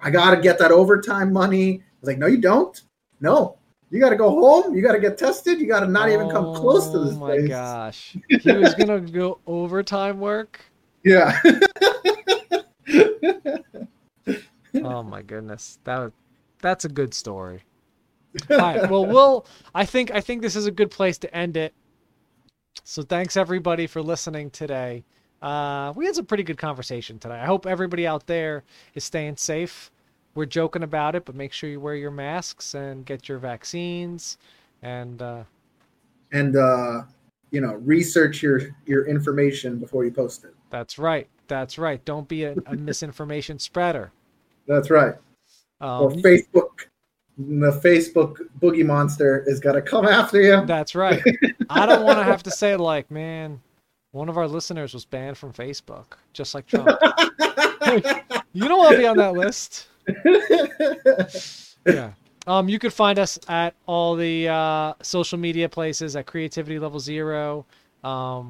[0.02, 1.82] I got to get that overtime money.
[2.02, 2.80] I was like, No, you don't.
[3.20, 3.56] No,
[3.90, 4.74] you got to go home.
[4.74, 5.60] You got to get tested.
[5.60, 7.48] You got to not even come close to this Oh my place.
[7.48, 8.16] gosh.
[8.28, 10.60] He was gonna go overtime work.
[11.04, 11.38] Yeah.
[14.74, 15.78] Oh my goodness.
[15.84, 16.12] That was,
[16.62, 17.62] that's a good story.
[18.50, 18.88] All right.
[18.90, 21.74] Well, we'll I think I think this is a good place to end it.
[22.82, 25.04] So thanks everybody for listening today.
[25.42, 27.34] Uh, we had some pretty good conversation today.
[27.34, 29.90] I hope everybody out there is staying safe.
[30.34, 34.38] We're joking about it, but make sure you wear your masks and get your vaccines.
[34.82, 35.44] And uh,
[36.32, 37.02] and uh,
[37.50, 40.54] you know, research your your information before you post it.
[40.70, 41.28] that's right.
[41.48, 42.02] That's right.
[42.04, 44.10] Don't be a, a misinformation spreader.
[44.66, 45.14] That's right.
[45.80, 46.86] or Um, Facebook,
[47.36, 50.64] the Facebook boogie monster is gonna come after you.
[50.64, 51.22] That's right.
[51.70, 53.60] I don't want to have to say like, man,
[54.12, 56.88] one of our listeners was banned from Facebook, just like Trump.
[58.52, 59.88] you don't want to be on that list.
[61.84, 62.12] Yeah.
[62.46, 67.00] Um, you could find us at all the uh, social media places at Creativity Level
[67.00, 67.66] Zero.
[68.04, 68.48] Um,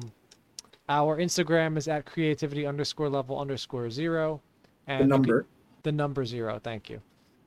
[0.89, 4.41] our Instagram is at creativity underscore level underscore zero.
[4.87, 5.45] And the number.
[5.83, 6.59] the number zero.
[6.61, 7.01] Thank you.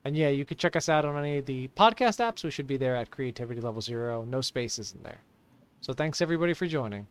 [0.04, 2.44] And yeah, you could check us out on any of the podcast apps.
[2.44, 4.24] We should be there at Creativity Level Zero.
[4.24, 5.20] No spaces in there.
[5.80, 7.06] So thanks everybody for joining.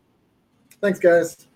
[0.82, 1.48] Thanks, guys.